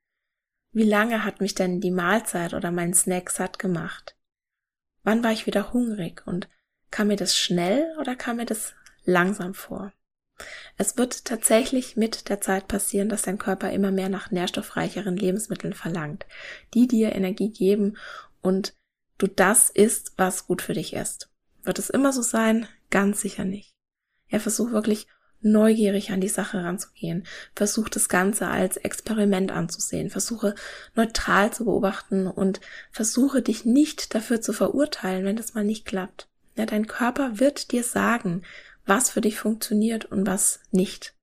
Wie 0.70 0.84
lange 0.84 1.24
hat 1.24 1.40
mich 1.40 1.56
denn 1.56 1.80
die 1.80 1.90
Mahlzeit 1.90 2.54
oder 2.54 2.70
mein 2.70 2.94
Snack 2.94 3.30
satt 3.30 3.58
gemacht? 3.58 4.14
Wann 5.02 5.24
war 5.24 5.32
ich 5.32 5.46
wieder 5.46 5.72
hungrig 5.72 6.22
und 6.26 6.48
kam 6.90 7.08
mir 7.08 7.16
das 7.16 7.36
schnell 7.36 7.96
oder 7.98 8.16
kam 8.16 8.36
mir 8.36 8.46
das 8.46 8.74
langsam 9.04 9.54
vor? 9.54 9.92
Es 10.76 10.96
wird 10.96 11.24
tatsächlich 11.24 11.96
mit 11.96 12.28
der 12.28 12.40
Zeit 12.40 12.68
passieren, 12.68 13.08
dass 13.08 13.22
dein 13.22 13.38
Körper 13.38 13.70
immer 13.70 13.90
mehr 13.90 14.08
nach 14.08 14.30
nährstoffreicheren 14.30 15.16
Lebensmitteln 15.16 15.74
verlangt, 15.74 16.26
die 16.74 16.86
dir 16.86 17.14
Energie 17.14 17.50
geben 17.50 17.96
und 18.40 18.74
du 19.18 19.26
das 19.26 19.68
isst, 19.70 20.14
was 20.16 20.46
gut 20.46 20.62
für 20.62 20.72
dich 20.72 20.94
ist. 20.94 21.30
Wird 21.62 21.78
es 21.78 21.90
immer 21.90 22.12
so 22.12 22.22
sein? 22.22 22.66
Ganz 22.88 23.20
sicher 23.20 23.44
nicht. 23.44 23.74
Ja, 24.28 24.38
versuch 24.38 24.70
wirklich 24.70 25.06
neugierig 25.42 26.10
an 26.10 26.20
die 26.20 26.28
Sache 26.28 26.62
ranzugehen. 26.62 27.26
Versuch 27.54 27.88
das 27.88 28.08
Ganze 28.08 28.48
als 28.48 28.76
Experiment 28.76 29.50
anzusehen. 29.50 30.10
Versuche 30.10 30.54
neutral 30.94 31.52
zu 31.52 31.64
beobachten 31.64 32.26
und 32.26 32.60
versuche 32.90 33.42
dich 33.42 33.64
nicht 33.64 34.14
dafür 34.14 34.40
zu 34.40 34.52
verurteilen, 34.52 35.24
wenn 35.24 35.36
das 35.36 35.54
mal 35.54 35.64
nicht 35.64 35.86
klappt. 35.86 36.28
Ja, 36.56 36.66
dein 36.66 36.86
Körper 36.86 37.38
wird 37.40 37.72
dir 37.72 37.84
sagen, 37.84 38.42
was 38.86 39.10
für 39.10 39.20
dich 39.20 39.38
funktioniert 39.38 40.06
und 40.06 40.26
was 40.26 40.60
nicht. 40.70 41.14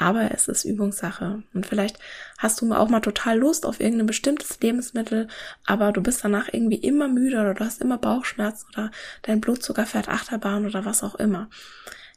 Aber 0.00 0.30
es 0.32 0.48
ist 0.48 0.64
Übungssache. 0.64 1.42
Und 1.52 1.66
vielleicht 1.66 1.98
hast 2.38 2.62
du 2.62 2.72
auch 2.72 2.88
mal 2.88 3.00
total 3.00 3.38
Lust 3.38 3.66
auf 3.66 3.80
irgendein 3.80 4.06
bestimmtes 4.06 4.58
Lebensmittel, 4.58 5.28
aber 5.66 5.92
du 5.92 6.00
bist 6.00 6.24
danach 6.24 6.48
irgendwie 6.50 6.78
immer 6.78 7.06
müde 7.06 7.38
oder 7.38 7.52
du 7.52 7.62
hast 7.62 7.82
immer 7.82 7.98
Bauchschmerzen 7.98 8.66
oder 8.72 8.90
dein 9.22 9.42
Blutzucker 9.42 9.84
fährt 9.84 10.08
Achterbahn 10.08 10.64
oder 10.64 10.86
was 10.86 11.02
auch 11.02 11.16
immer. 11.16 11.50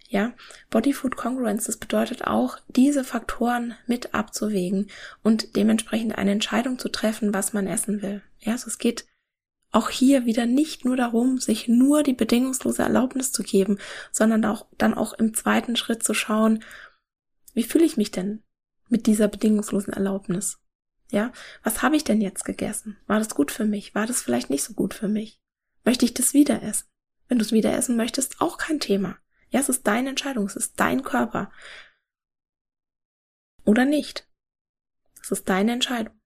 Ja, 0.09 0.33
Body 0.69 0.93
Food 0.93 1.15
Congruence, 1.15 1.65
das 1.65 1.77
bedeutet 1.77 2.25
auch, 2.25 2.59
diese 2.67 3.03
Faktoren 3.03 3.73
mit 3.87 4.13
abzuwägen 4.13 4.91
und 5.23 5.55
dementsprechend 5.55 6.17
eine 6.17 6.31
Entscheidung 6.31 6.77
zu 6.77 6.89
treffen, 6.89 7.33
was 7.33 7.53
man 7.53 7.65
essen 7.65 8.01
will. 8.01 8.21
Ja, 8.39 8.51
also 8.51 8.67
es 8.67 8.77
geht 8.77 9.05
auch 9.71 9.89
hier 9.89 10.25
wieder 10.25 10.45
nicht 10.45 10.85
nur 10.85 10.95
darum, 10.95 11.39
sich 11.39 11.67
nur 11.67 12.03
die 12.03 12.13
bedingungslose 12.13 12.83
Erlaubnis 12.83 13.31
zu 13.31 13.41
geben, 13.41 13.79
sondern 14.11 14.45
auch 14.45 14.67
dann 14.77 14.93
auch 14.93 15.13
im 15.13 15.33
zweiten 15.33 15.75
Schritt 15.75 16.03
zu 16.03 16.13
schauen, 16.13 16.63
wie 17.55 17.63
fühle 17.63 17.85
ich 17.85 17.97
mich 17.97 18.11
denn 18.11 18.43
mit 18.89 19.07
dieser 19.07 19.27
bedingungslosen 19.27 19.93
Erlaubnis? 19.93 20.59
Ja, 21.11 21.31
was 21.63 21.81
habe 21.81 21.95
ich 21.95 22.03
denn 22.03 22.21
jetzt 22.21 22.45
gegessen? 22.45 22.97
War 23.07 23.19
das 23.19 23.35
gut 23.35 23.51
für 23.51 23.65
mich? 23.65 23.95
War 23.95 24.05
das 24.05 24.21
vielleicht 24.21 24.49
nicht 24.49 24.63
so 24.63 24.73
gut 24.73 24.93
für 24.93 25.07
mich? 25.07 25.39
Möchte 25.83 26.05
ich 26.05 26.13
das 26.13 26.33
wieder 26.33 26.61
essen? 26.61 26.87
Wenn 27.27 27.39
du 27.39 27.45
es 27.45 27.51
wieder 27.51 27.73
essen 27.73 27.95
möchtest, 27.95 28.41
auch 28.41 28.57
kein 28.57 28.79
Thema. 28.79 29.17
Ja, 29.53 29.59
es 29.59 29.69
ist 29.69 29.85
deine 29.85 30.09
Entscheidung, 30.09 30.47
es 30.47 30.55
ist 30.55 30.79
dein 30.79 31.03
Körper. 31.03 31.51
Oder 33.65 33.85
nicht. 33.85 34.27
Es 35.21 35.31
ist 35.31 35.47
deine 35.47 35.73
Entscheidung. 35.73 36.19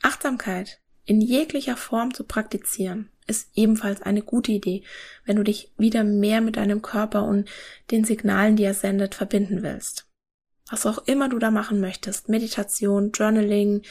Achtsamkeit 0.00 0.80
in 1.04 1.20
jeglicher 1.20 1.76
Form 1.76 2.14
zu 2.14 2.24
praktizieren, 2.24 3.10
ist 3.26 3.50
ebenfalls 3.54 4.00
eine 4.02 4.22
gute 4.22 4.52
Idee, 4.52 4.84
wenn 5.24 5.36
du 5.36 5.44
dich 5.44 5.72
wieder 5.76 6.02
mehr 6.02 6.40
mit 6.40 6.56
deinem 6.56 6.80
Körper 6.80 7.24
und 7.24 7.48
den 7.90 8.04
Signalen, 8.04 8.56
die 8.56 8.64
er 8.64 8.74
sendet, 8.74 9.14
verbinden 9.14 9.62
willst. 9.62 10.08
Was 10.70 10.86
auch 10.86 11.06
immer 11.06 11.28
du 11.28 11.38
da 11.38 11.50
machen 11.50 11.80
möchtest, 11.80 12.30
Meditation, 12.30 13.12
Journaling, 13.12 13.82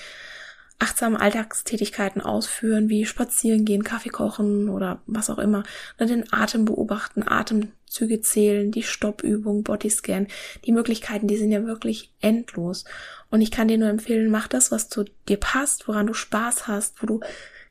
achtsame 0.82 1.20
Alltagstätigkeiten 1.20 2.22
ausführen, 2.22 2.90
wie 2.90 3.06
spazieren 3.06 3.66
gehen, 3.66 3.84
Kaffee 3.84 4.10
kochen 4.10 4.68
oder 4.68 5.02
was 5.06 5.30
auch 5.30 5.38
immer, 5.38 5.64
dann 5.98 6.08
den 6.08 6.34
Atem 6.34 6.66
beobachten, 6.66 7.24
Atemzüge 7.28 8.22
zählen, 8.22 8.72
die 8.72 8.82
Stoppübung, 8.82 9.64
Bodyscan, 9.64 10.28
die 10.66 10.72
Möglichkeiten, 10.72 11.28
die 11.28 11.38
sind 11.38 11.52
ja 11.52 11.66
wirklich 11.66 12.12
endlos. 12.20 12.86
Und 13.30 13.42
ich 13.42 13.52
kann 13.52 13.68
dir 13.68 13.78
nur 13.78 13.90
empfehlen, 13.90 14.32
mach 14.32 14.48
das, 14.48 14.72
was 14.72 14.90
zu 14.90 15.06
dir 15.30 15.38
passt, 15.38 15.88
woran 15.88 16.08
du 16.08 16.16
Spaß 16.16 16.68
hast, 16.68 17.04
wo 17.04 17.06
du 17.06 17.20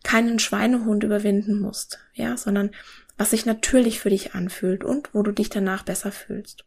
keinen 0.05 0.39
Schweinehund 0.39 1.03
überwinden 1.03 1.61
musst, 1.61 1.99
ja, 2.15 2.37
sondern 2.37 2.71
was 3.19 3.31
sich 3.31 3.45
natürlich 3.45 4.01
für 4.01 4.11
dich 4.11 4.35
anfühlt 4.35 4.85
und 4.85 5.13
wo 5.13 5.23
du 5.23 5.33
dich 5.33 5.51
danach 5.51 5.83
besser 5.83 6.13
fühlst. 6.13 6.65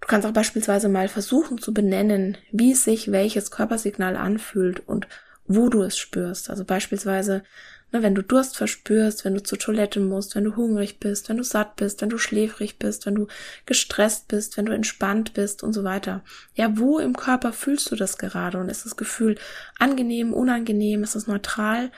Du 0.00 0.06
kannst 0.08 0.26
auch 0.26 0.32
beispielsweise 0.32 0.88
mal 0.88 1.08
versuchen 1.08 1.58
zu 1.58 1.72
benennen, 1.72 2.36
wie 2.50 2.74
sich 2.74 3.12
welches 3.12 3.50
Körpersignal 3.50 4.16
anfühlt 4.16 4.86
und 4.86 5.06
wo 5.48 5.68
du 5.68 5.82
es 5.82 5.98
spürst. 5.98 6.50
Also 6.50 6.64
beispielsweise, 6.64 7.42
ne, 7.90 8.02
wenn 8.02 8.14
du 8.14 8.22
Durst 8.22 8.56
verspürst, 8.56 9.24
wenn 9.24 9.34
du 9.34 9.42
zur 9.42 9.58
Toilette 9.58 9.98
musst, 9.98 10.36
wenn 10.36 10.44
du 10.44 10.54
hungrig 10.56 11.00
bist, 11.00 11.28
wenn 11.28 11.38
du 11.38 11.42
satt 11.42 11.76
bist, 11.76 12.02
wenn 12.02 12.10
du 12.10 12.18
schläfrig 12.18 12.78
bist, 12.78 13.06
wenn 13.06 13.14
du 13.14 13.26
gestresst 13.66 14.28
bist, 14.28 14.56
wenn 14.56 14.66
du 14.66 14.72
entspannt 14.72 15.34
bist 15.34 15.62
und 15.62 15.72
so 15.72 15.84
weiter. 15.84 16.22
Ja, 16.54 16.78
wo 16.78 16.98
im 16.98 17.16
Körper 17.16 17.52
fühlst 17.52 17.90
du 17.90 17.96
das 17.96 18.18
gerade? 18.18 18.58
Und 18.58 18.68
ist 18.68 18.84
das 18.84 18.96
Gefühl 18.96 19.36
angenehm, 19.78 20.32
unangenehm, 20.32 21.02
ist 21.02 21.16
es 21.16 21.26
neutral? 21.26 21.90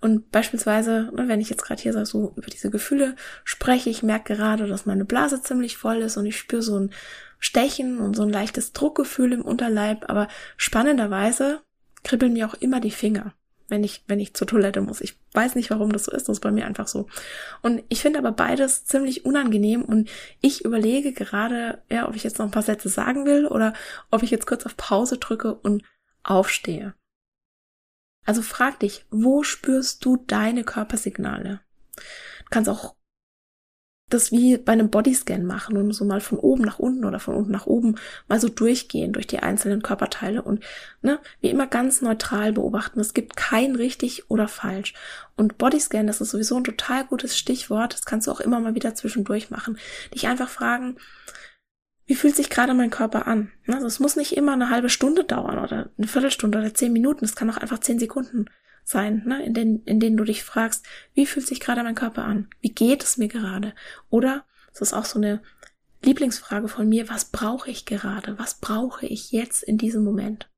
Und 0.00 0.30
beispielsweise, 0.30 1.10
ne, 1.14 1.28
wenn 1.28 1.40
ich 1.40 1.50
jetzt 1.50 1.64
gerade 1.64 1.82
hier 1.82 2.04
so 2.04 2.32
über 2.36 2.48
diese 2.48 2.70
Gefühle 2.70 3.16
spreche, 3.44 3.90
ich 3.90 4.02
merke 4.02 4.34
gerade, 4.34 4.66
dass 4.66 4.86
meine 4.86 5.04
Blase 5.04 5.42
ziemlich 5.42 5.76
voll 5.76 5.98
ist 5.98 6.16
und 6.16 6.26
ich 6.26 6.36
spüre 6.36 6.62
so 6.62 6.78
ein 6.78 6.90
Stechen 7.38 7.98
und 7.98 8.16
so 8.16 8.22
ein 8.22 8.30
leichtes 8.30 8.72
Druckgefühl 8.72 9.34
im 9.34 9.42
Unterleib, 9.42 10.08
aber 10.08 10.28
spannenderweise 10.56 11.60
kribbeln 12.04 12.34
mir 12.34 12.46
auch 12.46 12.54
immer 12.54 12.80
die 12.80 12.90
Finger, 12.90 13.34
wenn 13.68 13.82
ich, 13.82 14.04
wenn 14.06 14.20
ich 14.20 14.34
zur 14.34 14.46
Toilette 14.46 14.80
muss. 14.80 15.00
Ich 15.00 15.18
weiß 15.32 15.56
nicht, 15.56 15.70
warum 15.70 15.90
das 15.90 16.04
so 16.04 16.12
ist, 16.12 16.28
das 16.28 16.36
ist 16.36 16.42
bei 16.42 16.52
mir 16.52 16.66
einfach 16.66 16.86
so. 16.86 17.08
Und 17.62 17.82
ich 17.88 18.02
finde 18.02 18.20
aber 18.20 18.32
beides 18.32 18.84
ziemlich 18.84 19.24
unangenehm 19.24 19.82
und 19.82 20.08
ich 20.40 20.64
überlege 20.64 21.12
gerade, 21.12 21.82
ja, 21.90 22.08
ob 22.08 22.14
ich 22.14 22.22
jetzt 22.22 22.38
noch 22.38 22.46
ein 22.46 22.52
paar 22.52 22.62
Sätze 22.62 22.88
sagen 22.88 23.26
will 23.26 23.46
oder 23.46 23.72
ob 24.10 24.22
ich 24.22 24.30
jetzt 24.30 24.46
kurz 24.46 24.64
auf 24.64 24.76
Pause 24.76 25.18
drücke 25.18 25.54
und 25.54 25.82
aufstehe. 26.22 26.94
Also 28.24 28.42
frag 28.42 28.80
dich, 28.80 29.04
wo 29.10 29.42
spürst 29.42 30.04
du 30.04 30.16
deine 30.16 30.64
Körpersignale? 30.64 31.60
Du 31.96 32.50
kannst 32.50 32.70
auch 32.70 32.94
das 34.14 34.32
wie 34.32 34.56
bei 34.56 34.72
einem 34.72 34.90
Bodyscan 34.90 35.44
machen 35.44 35.76
und 35.76 35.92
so 35.92 36.04
mal 36.04 36.20
von 36.20 36.38
oben 36.38 36.62
nach 36.62 36.78
unten 36.78 37.04
oder 37.04 37.20
von 37.20 37.34
unten 37.34 37.52
nach 37.52 37.66
oben 37.66 37.96
mal 38.28 38.40
so 38.40 38.48
durchgehen 38.48 39.12
durch 39.12 39.26
die 39.26 39.40
einzelnen 39.40 39.82
Körperteile 39.82 40.42
und 40.42 40.64
ne, 41.02 41.18
wie 41.40 41.50
immer 41.50 41.66
ganz 41.66 42.00
neutral 42.00 42.52
beobachten. 42.52 43.00
Es 43.00 43.12
gibt 43.12 43.36
kein 43.36 43.76
richtig 43.76 44.30
oder 44.30 44.48
falsch. 44.48 44.94
Und 45.36 45.58
Bodyscan, 45.58 46.06
das 46.06 46.20
ist 46.20 46.30
sowieso 46.30 46.56
ein 46.56 46.64
total 46.64 47.04
gutes 47.04 47.36
Stichwort. 47.36 47.92
Das 47.92 48.04
kannst 48.04 48.26
du 48.26 48.30
auch 48.30 48.40
immer 48.40 48.60
mal 48.60 48.74
wieder 48.74 48.94
zwischendurch 48.94 49.50
machen. 49.50 49.78
Dich 50.14 50.26
einfach 50.28 50.48
fragen, 50.48 50.96
wie 52.06 52.14
fühlt 52.14 52.36
sich 52.36 52.50
gerade 52.50 52.74
mein 52.74 52.90
Körper 52.90 53.26
an? 53.26 53.50
Also 53.66 53.86
es 53.86 53.98
muss 53.98 54.16
nicht 54.16 54.36
immer 54.36 54.52
eine 54.52 54.70
halbe 54.70 54.90
Stunde 54.90 55.24
dauern 55.24 55.58
oder 55.58 55.90
eine 55.96 56.06
Viertelstunde 56.06 56.58
oder 56.58 56.74
zehn 56.74 56.92
Minuten. 56.92 57.24
Es 57.24 57.36
kann 57.36 57.50
auch 57.50 57.56
einfach 57.56 57.80
zehn 57.80 57.98
Sekunden 57.98 58.46
sein, 58.84 59.22
ne? 59.26 59.44
in, 59.44 59.54
den, 59.54 59.82
in 59.84 59.98
denen 59.98 60.16
du 60.16 60.24
dich 60.24 60.44
fragst, 60.44 60.84
wie 61.14 61.26
fühlt 61.26 61.46
sich 61.46 61.60
gerade 61.60 61.82
mein 61.82 61.94
Körper 61.94 62.24
an? 62.24 62.48
Wie 62.60 62.72
geht 62.72 63.02
es 63.02 63.16
mir 63.16 63.28
gerade? 63.28 63.74
Oder, 64.10 64.44
das 64.70 64.82
ist 64.82 64.92
auch 64.92 65.06
so 65.06 65.18
eine 65.18 65.42
Lieblingsfrage 66.02 66.68
von 66.68 66.88
mir, 66.88 67.08
was 67.08 67.26
brauche 67.26 67.70
ich 67.70 67.86
gerade? 67.86 68.38
Was 68.38 68.54
brauche 68.60 69.06
ich 69.06 69.32
jetzt 69.32 69.62
in 69.62 69.78
diesem 69.78 70.04
Moment? 70.04 70.50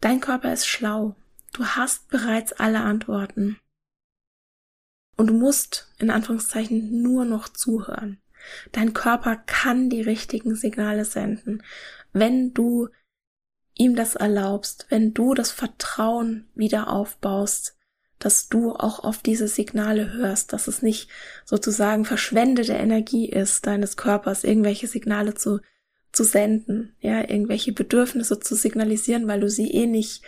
Dein 0.00 0.20
Körper 0.20 0.52
ist 0.52 0.66
schlau. 0.66 1.16
Du 1.52 1.64
hast 1.64 2.08
bereits 2.08 2.52
alle 2.52 2.80
Antworten. 2.80 3.58
Und 5.16 5.28
du 5.28 5.34
musst, 5.34 5.90
in 5.98 6.10
Anführungszeichen, 6.10 7.02
nur 7.02 7.24
noch 7.24 7.48
zuhören. 7.48 8.20
Dein 8.72 8.92
Körper 8.92 9.36
kann 9.36 9.90
die 9.90 10.02
richtigen 10.02 10.54
Signale 10.54 11.04
senden, 11.04 11.62
wenn 12.12 12.54
du 12.54 12.88
ihm 13.76 13.94
das 13.94 14.14
erlaubst, 14.14 14.86
wenn 14.88 15.14
du 15.14 15.34
das 15.34 15.50
Vertrauen 15.50 16.46
wieder 16.54 16.90
aufbaust, 16.90 17.76
dass 18.18 18.48
du 18.48 18.72
auch 18.72 19.00
auf 19.00 19.18
diese 19.18 19.46
Signale 19.46 20.12
hörst, 20.14 20.52
dass 20.52 20.68
es 20.68 20.80
nicht 20.80 21.10
sozusagen 21.44 22.04
verschwendete 22.04 22.72
Energie 22.72 23.28
ist, 23.28 23.66
deines 23.66 23.96
Körpers 23.96 24.42
irgendwelche 24.42 24.86
Signale 24.86 25.34
zu, 25.34 25.60
zu 26.12 26.24
senden, 26.24 26.94
ja, 27.00 27.20
irgendwelche 27.20 27.72
Bedürfnisse 27.72 28.40
zu 28.40 28.54
signalisieren, 28.54 29.28
weil 29.28 29.40
du 29.40 29.50
sie 29.50 29.70
eh 29.70 29.86
nicht 29.86 30.22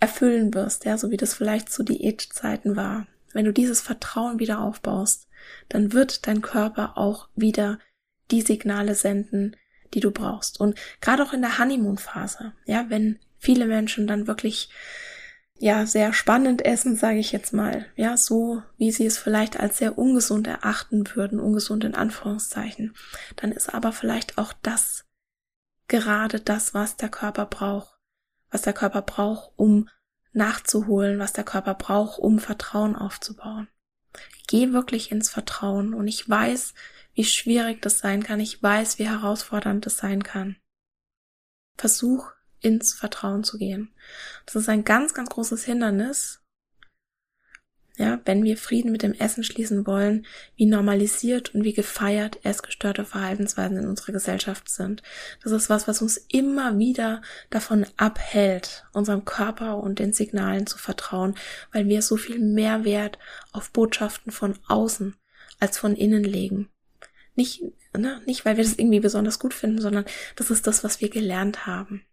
erfüllen 0.00 0.52
wirst, 0.52 0.84
ja, 0.84 0.98
so 0.98 1.12
wie 1.12 1.16
das 1.16 1.34
vielleicht 1.34 1.70
zu 1.70 1.84
Diätzeiten 1.84 2.74
war. 2.74 3.06
Wenn 3.32 3.44
du 3.44 3.52
dieses 3.52 3.80
Vertrauen 3.80 4.40
wieder 4.40 4.60
aufbaust, 4.60 5.28
dann 5.68 5.92
wird 5.92 6.26
dein 6.26 6.42
Körper 6.42 6.98
auch 6.98 7.28
wieder 7.36 7.78
die 8.32 8.40
Signale 8.40 8.96
senden, 8.96 9.56
die 9.94 10.00
du 10.00 10.10
brauchst. 10.10 10.60
Und 10.60 10.78
gerade 11.00 11.22
auch 11.22 11.32
in 11.32 11.42
der 11.42 11.58
Honeymoon-Phase, 11.58 12.52
ja, 12.66 12.86
wenn 12.88 13.18
viele 13.38 13.66
Menschen 13.66 14.06
dann 14.06 14.26
wirklich 14.26 14.70
ja 15.58 15.86
sehr 15.86 16.12
spannend 16.12 16.64
essen, 16.64 16.96
sage 16.96 17.18
ich 17.18 17.30
jetzt 17.32 17.52
mal, 17.52 17.86
ja, 17.94 18.16
so 18.16 18.62
wie 18.78 18.90
sie 18.90 19.06
es 19.06 19.18
vielleicht 19.18 19.60
als 19.60 19.78
sehr 19.78 19.96
ungesund 19.96 20.46
erachten 20.46 21.04
würden, 21.14 21.38
ungesund 21.38 21.84
in 21.84 21.94
Anführungszeichen, 21.94 22.94
dann 23.36 23.52
ist 23.52 23.72
aber 23.72 23.92
vielleicht 23.92 24.38
auch 24.38 24.52
das 24.62 25.04
gerade 25.88 26.40
das, 26.40 26.74
was 26.74 26.96
der 26.96 27.10
Körper 27.10 27.46
braucht, 27.46 27.98
was 28.50 28.62
der 28.62 28.72
Körper 28.72 29.02
braucht, 29.02 29.52
um 29.56 29.88
nachzuholen, 30.32 31.18
was 31.18 31.32
der 31.32 31.44
Körper 31.44 31.74
braucht, 31.74 32.18
um 32.18 32.38
Vertrauen 32.38 32.96
aufzubauen. 32.96 33.68
Geh 34.48 34.72
wirklich 34.72 35.12
ins 35.12 35.30
Vertrauen 35.30 35.94
und 35.94 36.08
ich 36.08 36.28
weiß, 36.28 36.74
wie 37.14 37.24
schwierig 37.24 37.82
das 37.82 37.98
sein 37.98 38.22
kann. 38.22 38.40
Ich 38.40 38.62
weiß, 38.62 38.98
wie 38.98 39.08
herausfordernd 39.08 39.86
das 39.86 39.96
sein 39.96 40.22
kann. 40.22 40.56
Versuch 41.76 42.30
ins 42.60 42.94
Vertrauen 42.94 43.44
zu 43.44 43.58
gehen. 43.58 43.92
Das 44.46 44.56
ist 44.56 44.68
ein 44.68 44.84
ganz, 44.84 45.14
ganz 45.14 45.30
großes 45.30 45.64
Hindernis, 45.64 46.42
ja, 47.98 48.20
wenn 48.24 48.42
wir 48.42 48.56
Frieden 48.56 48.90
mit 48.90 49.02
dem 49.02 49.12
Essen 49.12 49.44
schließen 49.44 49.86
wollen, 49.86 50.26
wie 50.56 50.64
normalisiert 50.64 51.54
und 51.54 51.62
wie 51.62 51.74
gefeiert 51.74 52.38
essgestörte 52.42 53.04
Verhaltensweisen 53.04 53.76
in 53.76 53.86
unserer 53.86 54.12
Gesellschaft 54.12 54.70
sind. 54.70 55.02
Das 55.42 55.52
ist 55.52 55.68
was, 55.68 55.86
was 55.88 56.00
uns 56.00 56.16
immer 56.16 56.78
wieder 56.78 57.20
davon 57.50 57.86
abhält, 57.98 58.86
unserem 58.92 59.26
Körper 59.26 59.76
und 59.76 59.98
den 59.98 60.14
Signalen 60.14 60.66
zu 60.66 60.78
vertrauen, 60.78 61.34
weil 61.70 61.86
wir 61.86 62.00
so 62.00 62.16
viel 62.16 62.38
mehr 62.38 62.84
Wert 62.84 63.18
auf 63.52 63.70
Botschaften 63.70 64.32
von 64.32 64.58
außen 64.68 65.14
als 65.60 65.76
von 65.76 65.94
innen 65.94 66.24
legen. 66.24 66.70
Nicht 67.34 67.62
Ne? 67.98 68.22
Nicht, 68.26 68.44
weil 68.44 68.56
wir 68.56 68.64
das 68.64 68.74
irgendwie 68.74 69.00
besonders 69.00 69.38
gut 69.38 69.52
finden, 69.52 69.80
sondern 69.80 70.04
das 70.36 70.50
ist 70.50 70.66
das, 70.66 70.82
was 70.82 71.00
wir 71.00 71.10
gelernt 71.10 71.66
haben. 71.66 72.04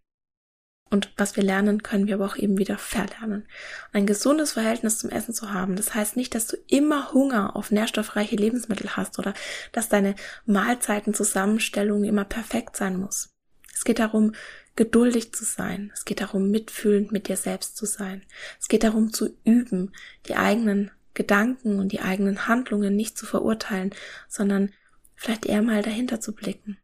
Und 0.90 1.12
was 1.16 1.36
wir 1.36 1.44
lernen, 1.44 1.84
können 1.84 2.08
wir 2.08 2.14
aber 2.14 2.26
auch 2.26 2.36
eben 2.36 2.58
wieder 2.58 2.76
verlernen. 2.76 3.46
Ein 3.92 4.06
gesundes 4.06 4.52
Verhältnis 4.52 4.98
zum 4.98 5.10
Essen 5.10 5.32
zu 5.32 5.52
haben, 5.52 5.76
das 5.76 5.94
heißt 5.94 6.16
nicht, 6.16 6.34
dass 6.34 6.48
du 6.48 6.56
immer 6.66 7.12
Hunger 7.12 7.54
auf 7.54 7.70
nährstoffreiche 7.70 8.34
Lebensmittel 8.34 8.96
hast 8.96 9.18
oder 9.18 9.32
dass 9.70 9.88
deine 9.88 10.16
Mahlzeitenzusammenstellung 10.46 12.02
immer 12.02 12.24
perfekt 12.24 12.76
sein 12.76 12.96
muss. 12.98 13.30
Es 13.72 13.84
geht 13.84 14.00
darum, 14.00 14.32
geduldig 14.74 15.32
zu 15.32 15.44
sein. 15.44 15.92
Es 15.94 16.04
geht 16.04 16.20
darum, 16.20 16.50
mitfühlend 16.50 17.12
mit 17.12 17.28
dir 17.28 17.36
selbst 17.36 17.76
zu 17.76 17.86
sein. 17.86 18.24
Es 18.60 18.68
geht 18.68 18.82
darum, 18.82 19.12
zu 19.12 19.36
üben, 19.44 19.92
die 20.26 20.34
eigenen 20.34 20.90
Gedanken 21.14 21.78
und 21.78 21.92
die 21.92 22.00
eigenen 22.00 22.48
Handlungen 22.48 22.96
nicht 22.96 23.16
zu 23.16 23.26
verurteilen, 23.26 23.94
sondern 24.28 24.72
vielleicht 25.20 25.44
eher 25.44 25.60
mal 25.60 25.82
dahinter 25.82 26.18
zu 26.18 26.34
blicken. 26.34 26.78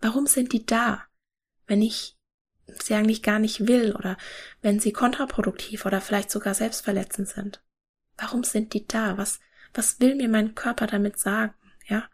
Warum 0.00 0.26
sind 0.26 0.52
die 0.52 0.66
da, 0.66 1.04
wenn 1.68 1.80
ich 1.80 2.18
sie 2.66 2.94
eigentlich 2.94 3.22
gar 3.22 3.38
nicht 3.38 3.68
will 3.68 3.94
oder 3.94 4.16
wenn 4.60 4.80
sie 4.80 4.92
kontraproduktiv 4.92 5.86
oder 5.86 6.00
vielleicht 6.00 6.32
sogar 6.32 6.54
selbstverletzend 6.54 7.28
sind? 7.28 7.62
Warum 8.16 8.42
sind 8.42 8.74
die 8.74 8.86
da? 8.88 9.16
Was, 9.16 9.38
was 9.72 10.00
will 10.00 10.16
mir 10.16 10.28
mein 10.28 10.56
Körper 10.56 10.88
damit 10.88 11.20
sagen? 11.20 11.54
Ja? 11.86 12.10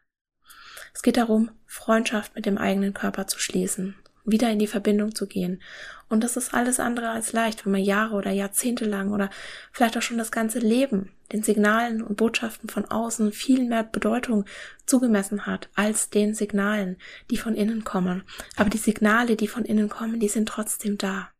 Es 0.92 1.00
geht 1.02 1.16
darum, 1.16 1.50
Freundschaft 1.64 2.34
mit 2.34 2.44
dem 2.44 2.58
eigenen 2.58 2.92
Körper 2.92 3.26
zu 3.26 3.38
schließen, 3.38 3.96
wieder 4.24 4.50
in 4.50 4.58
die 4.58 4.66
Verbindung 4.66 5.14
zu 5.14 5.26
gehen. 5.26 5.62
Und 6.08 6.24
das 6.24 6.36
ist 6.36 6.54
alles 6.54 6.80
andere 6.80 7.10
als 7.10 7.32
leicht, 7.32 7.64
wenn 7.64 7.72
man 7.72 7.82
Jahre 7.82 8.14
oder 8.14 8.30
Jahrzehnte 8.30 8.84
lang 8.84 9.12
oder 9.12 9.30
vielleicht 9.72 9.96
auch 9.96 10.02
schon 10.02 10.18
das 10.18 10.32
ganze 10.32 10.58
Leben 10.58 11.10
den 11.32 11.42
Signalen 11.42 12.02
und 12.02 12.16
Botschaften 12.16 12.68
von 12.68 12.84
außen 12.84 13.32
viel 13.32 13.64
mehr 13.64 13.82
Bedeutung 13.82 14.44
zugemessen 14.86 15.46
hat 15.46 15.68
als 15.74 16.10
den 16.10 16.34
Signalen, 16.34 16.96
die 17.30 17.36
von 17.36 17.54
innen 17.54 17.84
kommen. 17.84 18.22
Aber 18.56 18.70
die 18.70 18.78
Signale, 18.78 19.36
die 19.36 19.48
von 19.48 19.64
innen 19.64 19.88
kommen, 19.88 20.20
die 20.20 20.28
sind 20.28 20.48
trotzdem 20.48 20.98
da. 20.98 21.30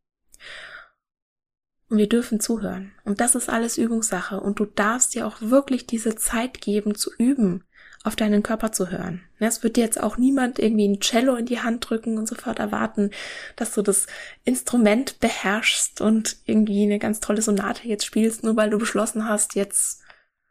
Und 1.88 1.99
wir 1.99 2.09
dürfen 2.09 2.40
zuhören. 2.40 2.92
Und 3.05 3.20
das 3.20 3.35
ist 3.35 3.51
alles 3.51 3.79
Übungssache. 3.79 4.40
Und 4.40 4.59
du 4.59 4.64
darfst 4.64 5.14
dir 5.14 5.27
auch 5.27 5.40
wirklich 5.40 5.87
diese 5.87 6.16
Zeit 6.16 6.61
geben 6.61 6.94
zu 6.94 7.11
üben, 7.16 7.64
auf 8.05 8.17
deinen 8.17 8.43
Körper 8.43 8.71
zu 8.71 8.90
hören. 8.90 9.23
Es 9.38 9.62
wird 9.62 9.77
dir 9.77 9.85
jetzt 9.85 10.01
auch 10.01 10.19
niemand 10.19 10.59
irgendwie 10.59 10.87
ein 10.87 11.01
Cello 11.01 11.37
in 11.37 11.47
die 11.47 11.61
Hand 11.61 11.88
drücken 11.88 12.19
und 12.19 12.29
sofort 12.29 12.59
erwarten, 12.59 13.11
dass 13.57 13.73
du 13.73 13.81
das 13.81 14.07
Instrument 14.45 15.19
beherrschst 15.21 16.03
und 16.03 16.37
irgendwie 16.45 16.85
eine 16.85 16.99
ganz 16.99 17.21
tolle 17.21 17.40
Sonate 17.40 17.88
jetzt 17.88 18.05
spielst, 18.05 18.45
nur 18.45 18.57
weil 18.57 18.69
du 18.69 18.79
beschlossen 18.79 19.27
hast, 19.27 19.55
jetzt 19.55 20.03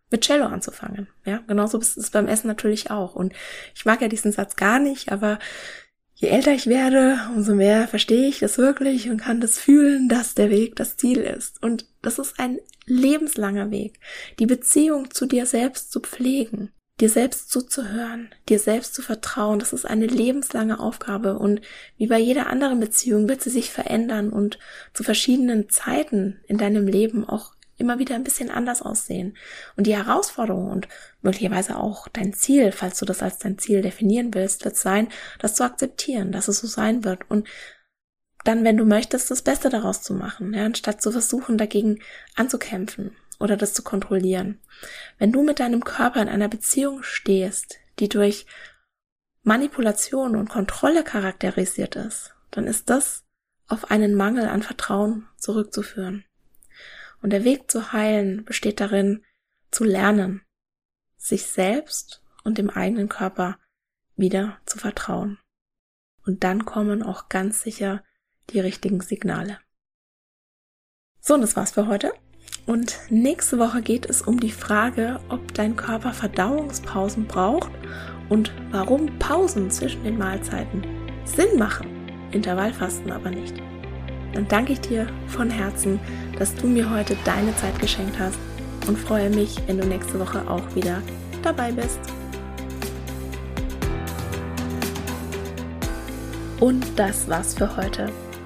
mit 0.09 0.21
Cello 0.21 0.45
anzufangen. 0.45 1.07
Ja, 1.25 1.43
genauso 1.47 1.79
ist 1.79 1.95
es 1.95 2.09
beim 2.09 2.27
Essen 2.27 2.47
natürlich 2.47 2.89
auch. 2.89 3.15
Und 3.15 3.33
ich 3.75 3.85
mag 3.85 4.01
ja 4.01 4.07
diesen 4.07 4.31
Satz 4.31 4.55
gar 4.55 4.79
nicht, 4.79 5.11
aber 5.11 5.37
je 6.15 6.29
älter 6.29 6.53
ich 6.53 6.65
werde, 6.65 7.19
umso 7.35 7.53
mehr 7.53 7.87
verstehe 7.87 8.27
ich 8.27 8.39
das 8.39 8.57
wirklich 8.57 9.11
und 9.11 9.17
kann 9.17 9.41
das 9.41 9.59
fühlen, 9.59 10.09
dass 10.09 10.33
der 10.33 10.49
Weg 10.49 10.75
das 10.75 10.97
Ziel 10.97 11.19
ist. 11.19 11.61
Und 11.61 11.85
das 12.01 12.17
ist 12.17 12.39
ein 12.39 12.57
lebenslanger 12.85 13.69
Weg, 13.69 13.99
die 14.39 14.47
Beziehung 14.47 15.11
zu 15.11 15.27
dir 15.27 15.45
selbst 15.45 15.91
zu 15.91 15.99
pflegen 15.99 16.71
dir 17.03 17.09
selbst 17.09 17.51
zuzuhören, 17.51 18.33
dir 18.47 18.59
selbst 18.59 18.95
zu 18.95 19.01
vertrauen, 19.01 19.59
das 19.59 19.73
ist 19.73 19.83
eine 19.83 20.07
lebenslange 20.07 20.79
Aufgabe. 20.79 21.37
Und 21.37 21.59
wie 21.97 22.07
bei 22.07 22.17
jeder 22.17 22.47
anderen 22.47 22.79
Beziehung 22.79 23.27
wird 23.27 23.41
sie 23.41 23.49
sich 23.49 23.71
verändern 23.71 24.29
und 24.29 24.57
zu 24.93 25.03
verschiedenen 25.03 25.67
Zeiten 25.69 26.39
in 26.47 26.57
deinem 26.57 26.87
Leben 26.87 27.27
auch 27.27 27.55
immer 27.77 27.99
wieder 27.99 28.15
ein 28.15 28.23
bisschen 28.23 28.49
anders 28.49 28.81
aussehen. 28.81 29.35
Und 29.75 29.85
die 29.85 29.97
Herausforderung 29.97 30.71
und 30.71 30.87
möglicherweise 31.21 31.75
auch 31.75 32.07
dein 32.07 32.31
Ziel, 32.31 32.71
falls 32.71 32.99
du 32.99 33.05
das 33.05 33.21
als 33.21 33.37
dein 33.37 33.57
Ziel 33.57 33.81
definieren 33.81 34.33
willst, 34.33 34.63
wird 34.63 34.77
sein, 34.77 35.09
das 35.39 35.55
zu 35.55 35.65
akzeptieren, 35.65 36.31
dass 36.31 36.47
es 36.47 36.59
so 36.59 36.67
sein 36.67 37.03
wird. 37.03 37.29
Und 37.29 37.49
dann, 38.45 38.63
wenn 38.63 38.77
du 38.77 38.85
möchtest, 38.85 39.29
das 39.29 39.41
Beste 39.41 39.67
daraus 39.67 40.03
zu 40.03 40.13
machen, 40.13 40.53
ja, 40.53 40.63
anstatt 40.63 41.01
zu 41.01 41.11
versuchen, 41.11 41.57
dagegen 41.57 41.99
anzukämpfen 42.35 43.13
oder 43.39 43.57
das 43.57 43.73
zu 43.73 43.83
kontrollieren. 43.83 44.59
Wenn 45.17 45.31
du 45.31 45.43
mit 45.43 45.59
deinem 45.59 45.83
Körper 45.83 46.21
in 46.21 46.29
einer 46.29 46.49
Beziehung 46.49 47.03
stehst, 47.03 47.79
die 47.99 48.09
durch 48.09 48.45
Manipulation 49.43 50.35
und 50.35 50.49
Kontrolle 50.49 51.03
charakterisiert 51.03 51.95
ist, 51.95 52.33
dann 52.51 52.65
ist 52.65 52.89
das 52.89 53.23
auf 53.67 53.91
einen 53.91 54.15
Mangel 54.15 54.47
an 54.47 54.63
Vertrauen 54.63 55.27
zurückzuführen. 55.37 56.25
Und 57.21 57.31
der 57.31 57.43
Weg 57.43 57.71
zu 57.71 57.93
heilen 57.93 58.45
besteht 58.45 58.79
darin, 58.79 59.23
zu 59.71 59.83
lernen, 59.83 60.41
sich 61.17 61.47
selbst 61.47 62.21
und 62.43 62.57
dem 62.57 62.69
eigenen 62.69 63.09
Körper 63.09 63.57
wieder 64.15 64.59
zu 64.65 64.77
vertrauen. 64.77 65.39
Und 66.25 66.43
dann 66.43 66.65
kommen 66.65 67.03
auch 67.03 67.29
ganz 67.29 67.61
sicher 67.61 68.03
die 68.49 68.59
richtigen 68.59 69.01
Signale. 69.01 69.59
So, 71.19 71.35
und 71.35 71.41
das 71.41 71.55
war's 71.55 71.71
für 71.71 71.87
heute. 71.87 72.13
Und 72.65 72.97
nächste 73.09 73.59
Woche 73.59 73.81
geht 73.81 74.09
es 74.09 74.21
um 74.21 74.39
die 74.39 74.51
Frage, 74.51 75.19
ob 75.29 75.53
dein 75.53 75.75
Körper 75.75 76.13
Verdauungspausen 76.13 77.25
braucht 77.25 77.71
und 78.29 78.51
warum 78.71 79.19
Pausen 79.19 79.69
zwischen 79.69 80.03
den 80.03 80.17
Mahlzeiten 80.17 80.83
Sinn 81.25 81.57
machen, 81.57 81.87
Intervallfasten 82.31 83.11
aber 83.11 83.31
nicht. 83.31 83.55
Dann 84.33 84.47
danke 84.47 84.73
ich 84.73 84.81
dir 84.81 85.07
von 85.27 85.49
Herzen, 85.49 85.99
dass 86.39 86.55
du 86.55 86.67
mir 86.67 86.89
heute 86.89 87.17
deine 87.25 87.55
Zeit 87.57 87.77
geschenkt 87.79 88.17
hast 88.17 88.39
und 88.87 88.97
freue 88.97 89.29
mich, 89.29 89.57
wenn 89.67 89.77
du 89.77 89.85
nächste 89.85 90.19
Woche 90.19 90.49
auch 90.49 90.75
wieder 90.75 91.01
dabei 91.43 91.71
bist. 91.71 91.99
Und 96.59 96.85
das 96.97 97.27
war's 97.27 97.53
für 97.53 97.75
heute. 97.75 98.09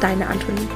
deine 0.00 0.28
Antonie. 0.28 0.68